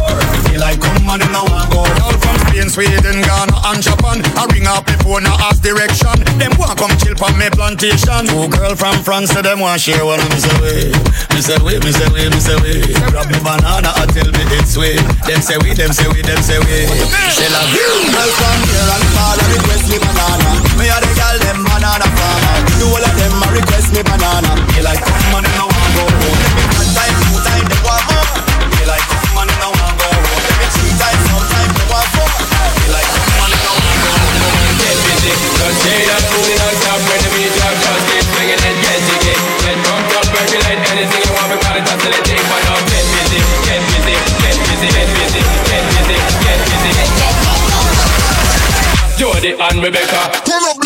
Feel 0.48 0.60
like 0.60 0.80
come 0.80 1.08
and 1.10 1.20
them 1.20 1.32
no 1.32 1.39
Sweden, 2.70 3.18
Ghana 3.26 3.74
and 3.74 3.82
Japan. 3.82 4.22
I 4.38 4.46
ring 4.54 4.62
up 4.70 4.86
me 4.86 4.94
phone, 5.02 5.26
I 5.26 5.34
ask 5.50 5.58
direction. 5.58 6.14
Them 6.38 6.54
want 6.54 6.78
come 6.78 6.94
chill 7.02 7.18
from 7.18 7.34
me 7.34 7.50
plantation. 7.50 8.30
Two 8.30 8.46
girl 8.46 8.78
from 8.78 8.94
France, 9.02 9.34
say 9.34 9.42
them 9.42 9.58
want 9.58 9.82
share 9.82 10.06
one. 10.06 10.22
Me 10.30 10.38
say 10.38 10.54
wait, 10.62 10.94
me 11.34 11.42
say 11.42 11.58
wait, 11.66 11.82
me 11.82 11.90
say 11.90 12.06
wait, 12.14 12.30
me 12.30 12.38
say 12.38 12.54
wait. 12.62 12.94
Grab 13.10 13.26
me 13.26 13.42
banana 13.42 13.90
and 13.98 14.10
tell 14.14 14.30
me 14.30 14.42
it's 14.54 14.78
sweet. 14.78 15.02
Them 15.26 15.42
say 15.42 15.58
we, 15.58 15.74
them 15.74 15.90
say 15.90 16.06
we, 16.14 16.22
them 16.22 16.38
say 16.46 16.62
we. 16.62 16.86
Say 17.34 17.50
la 17.50 17.58
vie. 17.74 18.06
Girl 18.14 18.30
from 18.38 18.58
here 18.70 18.86
and 18.86 19.06
far 19.18 19.34
a 19.34 19.44
request 19.50 19.90
me 19.90 19.98
banana. 19.98 20.48
Me 20.78 20.86
a 20.86 20.96
the 21.02 21.10
girl 21.18 21.36
them 21.42 21.58
banana 21.66 22.06
farmer. 22.06 22.54
Do 22.78 22.86
all 22.86 23.02
of 23.02 23.14
them 23.18 23.34
a 23.34 23.46
request 23.50 23.90
me 23.98 24.06
banana. 24.06 24.54
Feel 24.78 24.86
like 24.86 25.02
come 25.02 25.42
and 25.42 25.42
them 25.42 25.54
no 25.58 25.66
want 25.66 25.90
go 25.98 26.06
home. 26.06 26.38
Me 26.54 26.62
one 26.78 26.90
time, 26.94 27.14
two 27.18 27.34
time, 27.42 27.66
they 27.66 27.80
want 27.82 28.04
more. 28.14 28.30
Feel 28.78 28.86
like 28.86 29.02
come 29.10 29.42
and 29.42 29.50
them 29.50 29.58
no 29.58 29.68
want 29.74 29.89
Non-stop 35.30 36.98
when 37.06 37.20
the 37.22 37.30
beat 37.38 37.52
drop, 37.54 37.74
just 37.78 38.02
get 38.10 38.26
jiggy. 39.06 39.34
Get 39.62 39.78
drunk, 39.86 40.10
up, 40.18 40.26
anything 40.90 41.22
you 41.22 41.32
want, 41.38 41.54
one 42.50 42.66
up. 42.66 42.82
Get 42.90 43.06
busy, 43.14 43.38
get 43.62 43.78
busy, 43.86 44.14
get 44.42 44.58
busy, 44.66 44.88
get 44.90 45.06
busy, 45.14 45.38
get 45.70 45.82
busy, 45.94 46.16
get 46.42 46.58
busy. 46.66 46.94
Jody 49.20 49.52
and 49.54 49.78
Rebecca. 49.82 50.32
Pull 50.44 50.64
up 50.66 50.79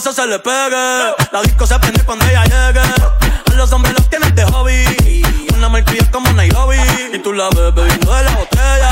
se 0.00 0.26
le 0.26 0.38
pegue. 0.38 1.14
La 1.32 1.40
disco 1.42 1.66
se 1.66 1.78
prende 1.78 2.04
cuando 2.04 2.24
ella 2.26 2.44
llegue. 2.44 2.80
A 2.80 3.54
los 3.54 3.72
hombres 3.72 3.94
los 3.94 4.08
tienes 4.10 4.34
de 4.34 4.44
hobby. 4.44 5.24
Una 5.56 5.70
marquilla 5.70 6.10
como 6.10 6.30
Nairobi. 6.32 6.76
Y 7.14 7.18
tú 7.18 7.32
la 7.32 7.48
ves 7.48 7.74
bebiendo 7.74 8.12
de 8.14 8.24
la 8.24 8.30
botella. 8.32 8.90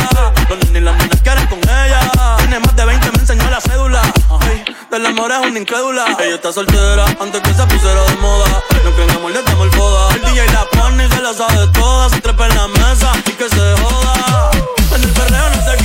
Los 0.48 0.59
nenes 0.61 0.76
y 0.76 0.80
las 0.80 0.96
nenas 0.96 1.20
quieren 1.20 1.46
con 1.48 1.59
ella. 1.59 2.11
Tiene 2.38 2.59
más 2.59 2.74
de 2.74 2.84
20, 2.86 3.11
me 3.12 3.18
enseñó 3.18 3.50
la 3.50 3.61
cédula. 3.61 4.00
Ay, 4.40 4.64
del 4.90 5.07
amor 5.07 5.30
es 5.30 5.46
una 5.46 5.59
incrédula. 5.59 6.07
Ella 6.18 6.36
está 6.36 6.52
soltera 6.52 7.05
antes 7.20 7.42
que 7.42 7.52
se 7.52 7.66
pusiera 7.66 8.02
de 8.05 8.16
moda. 8.16 8.62
No 8.82 8.90
creen 8.92 9.11
amor, 9.11 9.30
le 9.30 9.42
damos 9.42 9.66
el 9.66 9.72
foda. 9.72 10.14
El 10.14 10.22
DJ 10.22 10.46
la 10.52 10.64
pone 10.70 11.07
y 11.07 11.11
se 11.11 11.20
la 11.20 11.34
sabe 11.34 11.66
toda. 11.74 12.09
Se 12.09 12.20
trepa 12.22 12.46
en 12.46 12.57
la 12.57 12.68
mesa 12.68 13.12
y 13.26 13.32
que 13.32 13.48
se 13.50 13.82
joda. 13.82 14.50
En 14.94 15.02
el 15.02 15.11
perreo 15.11 15.50
no 15.50 15.70
se 15.70 15.84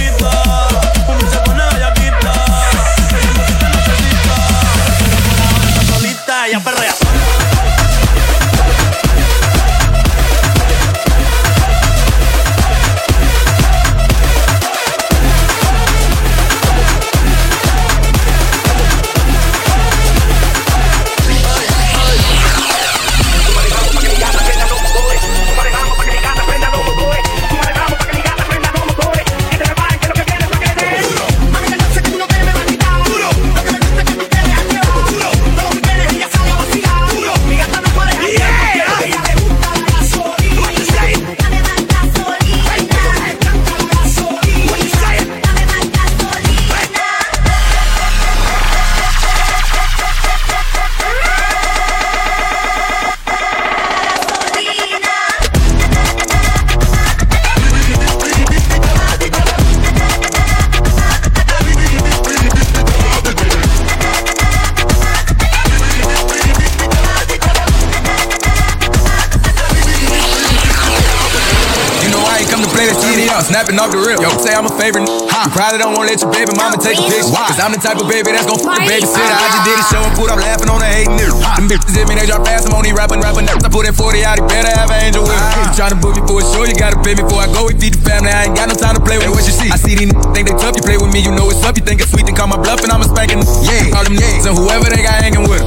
snapping 73.50 73.82
off 73.82 73.90
the 73.90 73.98
rip. 73.98 74.22
Yo, 74.22 74.30
say 74.38 74.54
I'm 74.54 74.70
a 74.70 74.74
favorite. 74.78 75.10
You 75.10 75.50
probably 75.50 75.82
don't 75.82 75.98
wanna 75.98 76.14
let 76.14 76.22
your 76.22 76.30
baby 76.30 76.54
mama 76.54 76.78
take 76.78 77.02
a 77.02 77.06
picture. 77.10 77.34
Why? 77.34 77.50
Cause 77.50 77.58
I'm 77.58 77.74
the 77.74 77.82
type 77.82 77.98
of 77.98 78.06
baby 78.06 78.30
that's 78.30 78.46
gon' 78.46 78.62
fuck 78.62 78.78
the 78.78 78.86
babysitter. 78.86 79.26
I 79.26 79.50
just 79.50 79.66
did 79.66 79.78
a 79.82 79.86
show 79.90 80.02
and 80.06 80.14
put 80.14 80.30
up 80.30 80.38
laughing 80.38 80.70
on 80.70 80.80
the 80.80 80.90
hating 80.90 81.18
niggas. 81.18 81.42
Them 81.58 81.66
bitches 81.66 81.98
hit 81.98 82.06
me, 82.06 82.14
they 82.14 82.30
drop 82.30 82.46
fast, 82.46 82.70
I'm 82.70 82.78
only 82.78 82.94
rapping, 82.94 83.26
rapping. 83.26 83.50
I 83.50 83.68
put 83.68 83.90
that 83.90 83.98
40 83.98 84.22
out, 84.22 84.38
he 84.38 84.46
better 84.46 84.70
have 84.70 84.94
an 84.94 85.02
angel 85.02 85.26
with 85.26 85.34
him. 85.34 85.66
You 85.66 85.74
tryna 85.74 85.98
book 85.98 86.14
me 86.14 86.22
for 86.30 86.38
a 86.40 86.46
show, 86.46 86.64
you 86.70 86.78
gotta 86.78 87.02
pay 87.02 87.18
me 87.18 87.26
before 87.26 87.42
I 87.42 87.50
go. 87.50 87.66
We 87.66 87.74
feed 87.74 87.98
the 87.98 88.04
family, 88.06 88.30
I 88.30 88.46
ain't 88.46 88.56
got 88.56 88.70
no 88.70 88.78
time 88.78 88.94
to 88.94 89.02
play 89.02 89.18
with. 89.18 89.26
Hey, 89.26 89.34
what 89.34 89.44
you 89.50 89.56
see? 89.56 89.74
I 89.74 89.78
see 89.82 89.98
these 89.98 90.14
niggas 90.14 90.30
think 90.38 90.46
they 90.46 90.56
tough, 90.62 90.78
you 90.78 90.86
play 90.86 91.02
with 91.02 91.10
me, 91.10 91.26
you 91.26 91.34
know 91.34 91.50
it's 91.50 91.66
up. 91.66 91.74
You 91.74 91.84
think 91.84 92.06
it's 92.06 92.14
sweet, 92.14 92.30
then 92.30 92.38
call 92.38 92.52
my 92.52 92.60
bluff 92.62 92.86
and 92.86 92.94
I'm 92.94 93.02
a 93.02 93.08
spanking. 93.10 93.42
Yeah, 93.66 93.90
call 93.90 94.06
them 94.06 94.14
niggas 94.14 94.46
and 94.46 94.54
whoever 94.54 94.86
they 94.94 95.02
got 95.02 95.18
hanging 95.26 95.50
with. 95.50 95.66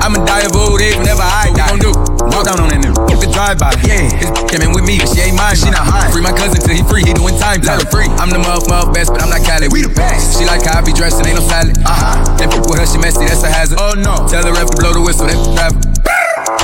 I'ma 0.00 0.24
die 0.24 0.44
of 0.48 0.56
old 0.56 0.80
age 0.80 0.96
whenever 0.96 1.24
I 1.24 1.43
die. 2.44 2.52
You 2.52 2.60
gon' 2.60 2.60
do? 2.60 2.60
Walk 2.60 2.60
down 2.60 2.60
on 2.60 2.68
that 2.68 2.80
nigga. 2.84 3.00
You 3.08 3.16
could 3.16 3.32
drive 3.32 3.56
by. 3.58 3.72
Yeah, 3.88 4.04
his 4.20 4.28
came 4.52 4.62
in 4.62 4.72
with 4.76 4.84
me, 4.84 5.00
but 5.00 5.08
she 5.08 5.24
ain't 5.24 5.36
mine. 5.36 5.56
She 5.56 5.72
not 5.72 5.88
high. 5.88 6.12
Free 6.12 6.20
my 6.20 6.32
cousin 6.32 6.60
till 6.60 6.76
he 6.76 6.84
free. 6.84 7.02
He 7.04 7.16
doing 7.16 7.36
time. 7.40 7.64
Tell 7.64 7.80
her 7.80 7.88
free. 7.88 8.08
I'm 8.20 8.28
the 8.28 8.38
muff, 8.38 8.68
muff 8.68 8.92
best, 8.92 9.12
but 9.12 9.24
I'm 9.24 9.32
not 9.32 9.40
Cali. 9.44 9.68
We 9.68 9.82
the 9.82 9.92
best. 9.92 10.36
She 10.36 10.44
like 10.44 10.64
how 10.64 10.78
I 10.78 10.82
be 10.84 10.92
dressed 10.92 11.18
and 11.18 11.26
ain't 11.26 11.40
no 11.40 11.44
salad. 11.44 11.76
Uh 11.84 11.92
huh. 11.92 12.36
Can't 12.36 12.52
fuck 12.52 12.68
with 12.68 12.80
her, 12.80 12.88
she 12.88 13.00
messy. 13.00 13.24
That's 13.24 13.42
a 13.42 13.50
hazard. 13.50 13.80
Oh 13.80 13.96
no. 13.96 14.28
Tell 14.28 14.44
the 14.44 14.52
ref 14.52 14.68
to 14.70 14.76
blow 14.76 14.92
the 14.92 15.02
whistle. 15.02 15.26
That 15.26 15.40
travel. 15.56 15.80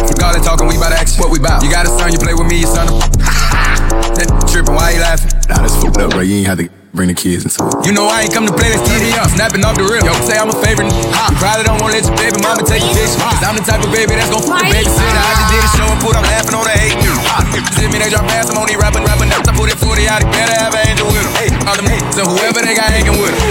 It 0.04 0.44
talking, 0.44 0.68
we 0.68 0.76
bout 0.76 0.92
action. 0.92 1.18
What 1.18 1.32
we 1.32 1.38
bout? 1.38 1.62
You 1.62 1.70
got 1.70 1.86
a 1.86 1.90
son, 1.90 2.12
you 2.12 2.18
play 2.18 2.34
with 2.34 2.46
me, 2.46 2.60
your 2.60 2.68
son. 2.68 2.86
that 3.18 4.28
tripping, 4.50 4.74
why 4.74 4.92
you 4.92 5.00
laughing? 5.00 5.32
Nah, 5.48 5.62
that's 5.62 5.76
fucked 5.76 5.98
up, 5.98 6.10
bro. 6.10 6.20
You 6.20 6.36
ain't 6.36 6.46
have 6.46 6.58
to 6.58 6.79
bring 6.92 7.08
the 7.08 7.14
kids 7.14 7.46
into 7.46 7.62
it. 7.62 7.86
You 7.86 7.92
know 7.94 8.06
I 8.06 8.26
ain't 8.26 8.34
come 8.34 8.46
to 8.46 8.54
play, 8.54 8.70
let's 8.70 8.82
get 8.86 9.00
up. 9.18 9.30
Snapping 9.30 9.62
off 9.62 9.78
the 9.78 9.86
rip. 9.86 10.02
Yo, 10.02 10.12
say 10.26 10.36
I'm 10.38 10.50
a 10.50 10.58
favorite. 10.58 10.90
Ha. 11.14 11.30
You 11.30 11.36
probably 11.38 11.64
don't 11.66 11.78
wanna 11.78 11.94
let 11.94 12.04
your 12.06 12.16
baby 12.18 12.38
mama 12.42 12.62
take 12.66 12.82
a 12.82 12.90
picture. 12.90 13.18
Cause 13.20 13.44
I'm 13.46 13.56
the 13.56 13.64
type 13.64 13.82
of 13.82 13.90
baby 13.94 14.18
that's 14.18 14.30
gon' 14.30 14.42
fuck 14.42 14.62
the 14.62 14.70
babysitter. 14.70 15.22
I 15.22 15.32
just 15.38 15.50
did 15.50 15.62
a 15.62 15.70
show 15.74 15.88
and 15.88 16.00
put 16.02 16.14
up 16.18 16.24
laughing 16.26 16.56
on 16.56 16.64
the 16.66 16.74
hate. 16.74 16.96
Ha. 17.30 17.36
See 17.78 17.88
me, 17.88 17.96
they 18.02 18.10
drop 18.10 18.26
ass, 18.34 18.50
I'm 18.50 18.58
only 18.58 18.74
rapping, 18.74 19.06
rapping. 19.06 19.30
I 19.30 19.52
put 19.54 19.70
it 19.70 19.78
40 19.78 20.08
out, 20.10 20.22
he 20.22 20.28
better 20.30 20.56
have 20.56 20.74
an 20.74 20.82
angel 20.86 21.06
with 21.08 21.24
him. 21.24 21.32
Hey, 21.38 21.48
all 21.66 21.76
them 21.78 21.88
haters 21.88 22.16
and 22.18 22.28
whoever 22.28 22.60
they 22.60 22.74
got 22.76 22.90
hanging 22.90 23.16
with 23.16 23.32
him. 23.32 23.42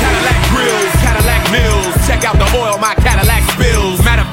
Cadillac 0.00 0.38
grills, 0.50 0.92
Cadillac 1.02 1.42
mills. 1.50 1.92
Check 2.06 2.24
out 2.24 2.36
the 2.40 2.48
oil 2.56 2.78
my 2.78 2.94
Cadillac 3.02 3.43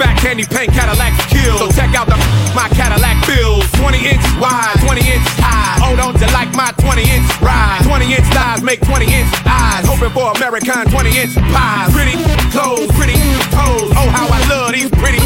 fact, 0.01 0.21
candy 0.21 0.45
paint 0.45 0.73
Cadillac 0.73 1.13
kill. 1.29 1.57
So 1.57 1.69
check 1.69 1.93
out 1.93 2.09
the 2.09 2.17
my 2.57 2.67
Cadillac 2.73 3.21
bills. 3.29 3.69
20 3.77 4.17
inch 4.17 4.25
wide, 4.41 4.73
20 4.81 5.01
inch 5.01 5.27
high. 5.37 5.77
Oh, 5.85 5.95
don't 5.95 6.17
you 6.17 6.29
like 6.33 6.49
my 6.57 6.73
20 6.81 7.05
inch 7.05 7.29
ride? 7.41 7.85
20 7.85 8.17
inch 8.17 8.27
thighs 8.33 8.63
make 8.65 8.81
20 8.81 9.05
inch 9.05 9.29
eyes. 9.45 9.85
Hoping 9.85 10.09
for 10.09 10.33
American 10.33 10.89
20 10.89 11.09
inch 11.17 11.33
pies. 11.53 11.93
Pretty 11.93 12.17
clothes, 12.49 12.89
pretty 12.97 13.17
toes. 13.53 13.93
Oh, 13.93 14.09
how 14.09 14.25
I 14.25 14.41
love 14.49 14.73
these 14.73 14.89
pretty 14.97 15.21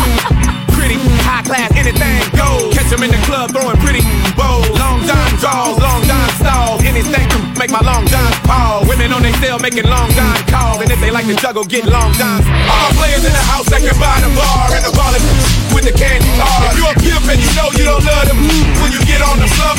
high 1.25 1.41
class. 1.41 1.69
Anything 1.73 2.21
goes. 2.37 2.69
Catch 2.75 2.93
'em 2.93 3.03
in 3.03 3.11
the 3.11 3.21
club 3.25 3.51
throwing 3.51 3.77
pretty 3.81 4.05
bows. 4.37 4.69
Long 4.77 5.01
John 5.09 5.29
draws, 5.41 5.77
long 5.81 6.01
John 6.05 6.29
stalls. 6.39 6.79
Anything 6.85 7.25
to 7.33 7.37
make 7.59 7.71
my 7.71 7.81
long 7.81 8.05
John 8.07 8.31
pause. 8.45 8.85
Women 8.87 9.11
on 9.11 9.21
they 9.25 9.33
cell 9.41 9.57
making 9.59 9.89
long 9.89 10.09
John 10.13 10.37
calls. 10.53 10.79
And 10.81 10.89
if 10.91 10.99
they 11.01 11.11
like 11.11 11.25
to 11.25 11.35
juggle, 11.35 11.65
get 11.65 11.85
long 11.85 12.13
Johns. 12.13 12.45
All 12.69 12.91
players 12.99 13.25
in 13.25 13.33
the 13.33 13.45
house 13.51 13.67
that 13.73 13.81
can 13.81 13.97
buy 13.97 14.17
the 14.21 14.29
bar 14.37 14.69
and 14.75 14.83
the 14.85 14.93
ballin' 14.93 15.25
with 15.73 15.85
the 15.89 15.93
candy 15.97 16.29
bar. 16.37 16.69
If 16.69 16.77
you 16.77 16.85
a 16.85 16.93
pimp 16.93 17.25
and 17.33 17.39
you 17.41 17.51
know 17.57 17.67
you 17.77 17.83
don't 17.89 18.05
love 18.05 18.25
them 18.29 18.39
when 18.81 18.91
you 18.95 19.01
get 19.09 19.21
on 19.25 19.37
the 19.41 19.49
floor. 19.55 19.73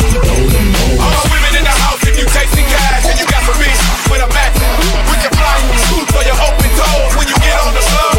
All 1.05 1.24
women 1.30 1.53
in 1.61 1.64
the 1.64 1.76
house 1.84 2.03
if 2.11 2.18
you 2.18 2.26
chasing 2.34 2.66
cash 2.74 3.05
and 3.07 3.16
you 3.20 3.26
got 3.26 3.42
some 3.47 3.59
bitch 3.62 3.80
with 4.11 4.26
a 4.26 4.28
match. 4.34 4.59
With 5.11 5.22
your 5.24 5.34
flying 5.38 5.68
suits 5.88 6.12
or 6.16 6.22
your 6.26 6.38
open 6.49 6.70
toes 6.80 7.12
when 7.16 7.26
you 7.30 7.36
get 7.47 7.57
on 7.64 7.72
the 7.78 7.84
floor 7.90 8.12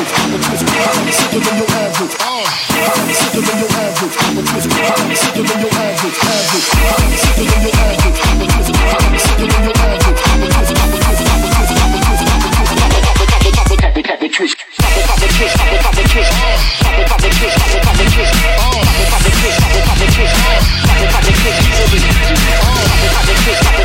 average. 0.00 0.12
I'm 0.16 0.32
a 0.32 0.38
twist. 0.40 0.64
I'm 0.64 1.12
sicker 1.12 1.40
than 1.40 1.56
your 1.60 1.68
average. 1.68 2.16
I'm 2.20 2.48
sicker 3.12 3.42
than 3.44 3.58
your 3.60 3.70
average. 3.70 4.16
I'm 4.20 4.38
a 4.38 4.42
twist. 4.48 4.68
I'm 4.70 5.14
sicker 5.14 5.44
than 5.44 5.60
your 5.60 5.72
average. 5.76 6.18
Average. 6.20 6.68
I'm 6.80 7.12
sicker 7.20 7.44
than 7.44 7.60
your 7.60 7.74
average. 7.76 8.20
I'm 8.20 8.40
a 8.40 8.48
twist. 8.50 8.72
I'm 8.80 9.18
sicker 9.20 9.46
than 9.50 9.62
your 9.64 9.76
average. 9.76 10.20
I'm 10.24 10.40
a 10.40 10.48
twist. 10.50 10.72
I'm 10.72 10.88
a 10.88 11.00
twist. 11.00 11.20
I'm 11.20 11.36
a 11.40 11.48
twist. 11.50 11.76
I'm 11.76 11.92
a 11.92 12.00
twist. 12.00 12.24
I'm 12.80 14.16
a 14.20 14.28
twist. 14.30 14.56
Pop 14.80 15.20
a 15.20 15.28
twist, 15.30 15.56
pop 15.56 15.68
a 15.68 15.78
pop 15.80 15.92
a 15.92 16.02
twist, 16.02 16.30
pop 16.30 16.48
a 16.48 16.58
pop 16.60 16.64
a 16.64 16.64
twist, 16.70 16.78
pop 16.80 16.96
a 16.96 17.06
pop 17.06 17.20
a 17.20 17.30
twist, 17.30 17.56
pop 17.56 17.70
a 17.70 17.84
pop 17.84 18.00
a 18.00 18.08
twist, 18.10 19.60
pop 19.60 19.70
a 19.70 19.80
pop 19.80 20.00
a 20.00 20.00
twist, 20.00 20.00
pop 20.00 20.00
a 20.00 20.00
pop 20.00 20.00
a 20.00 20.06
twist, 20.06 20.08
pop 20.10 20.26
a 20.26 20.26
pop 20.26 20.26
a 20.26 20.26
twist, 20.30 20.46
pop 20.50 20.96
a 20.96 20.96
pop 20.96 20.96
a 20.96 20.96
twist, 20.96 20.96
pop 20.96 21.00
a 21.00 21.08
pop 21.10 21.24
a 21.24 21.36
twist, 21.80 22.16
pop 22.40 22.80
a 22.80 23.08
pop 23.10 23.28
a 23.28 23.34
twist, 23.44 23.79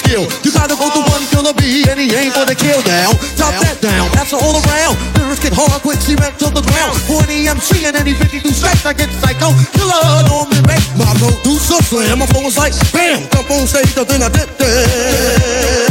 skill. 0.00 0.24
You 0.42 0.50
gotta 0.50 0.76
go 0.76 0.88
to 0.88 1.00
one 1.12 1.24
killer 1.28 1.54
bee, 1.54 1.84
and 1.88 2.00
he 2.00 2.08
ain't 2.16 2.34
gonna 2.34 2.56
kill 2.56 2.80
now. 2.88 3.12
Drop 3.36 3.54
that 3.60 3.78
down, 3.80 4.08
that's 4.16 4.32
all 4.32 4.56
around. 4.56 4.96
Lyrics 5.16 5.40
get 5.40 5.52
hard, 5.52 5.80
quick, 5.84 6.00
she 6.00 6.16
went 6.16 6.38
to 6.40 6.48
the 6.48 6.64
ground. 6.64 6.96
40 7.04 7.48
MC 7.48 7.84
and 7.84 7.96
any 7.96 8.14
52 8.14 8.40
strikes, 8.50 8.84
I 8.86 8.92
get 8.92 9.10
psycho. 9.20 9.52
Killer, 9.76 10.24
don't 10.26 10.48
be 10.48 10.60
bank. 10.64 10.82
My 10.96 11.12
producer 11.20 11.80
slam, 11.84 12.18
my 12.24 12.26
phone 12.32 12.44
was 12.44 12.56
like, 12.56 12.72
bam. 12.92 13.28
Come 13.28 13.46
on, 13.52 13.66
say 13.66 13.84
the 13.92 14.04
thing 14.04 14.22
I 14.24 14.30
did 14.32 14.48
there. 14.56 15.90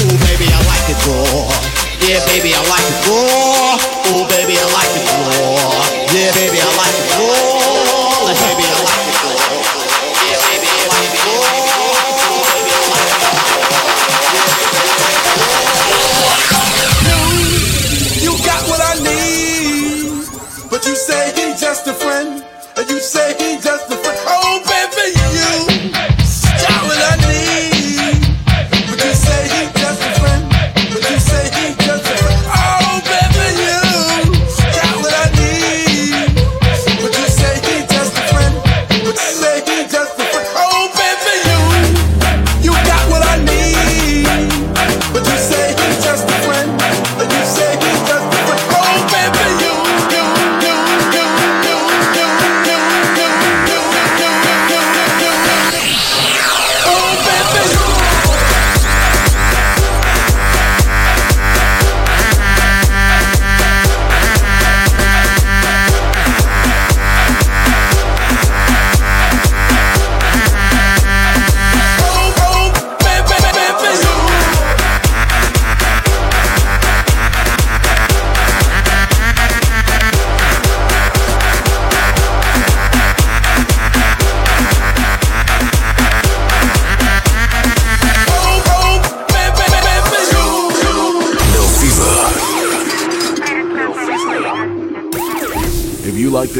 Oh 0.00 0.16
baby, 0.26 0.48
I 0.48 0.60
like 0.64 0.86
it 0.88 0.98
raw. 1.06 1.52
Yeah, 2.08 2.24
baby, 2.26 2.54
I 2.56 2.62
like 2.72 2.86
it 2.88 2.98
raw. 3.06 3.47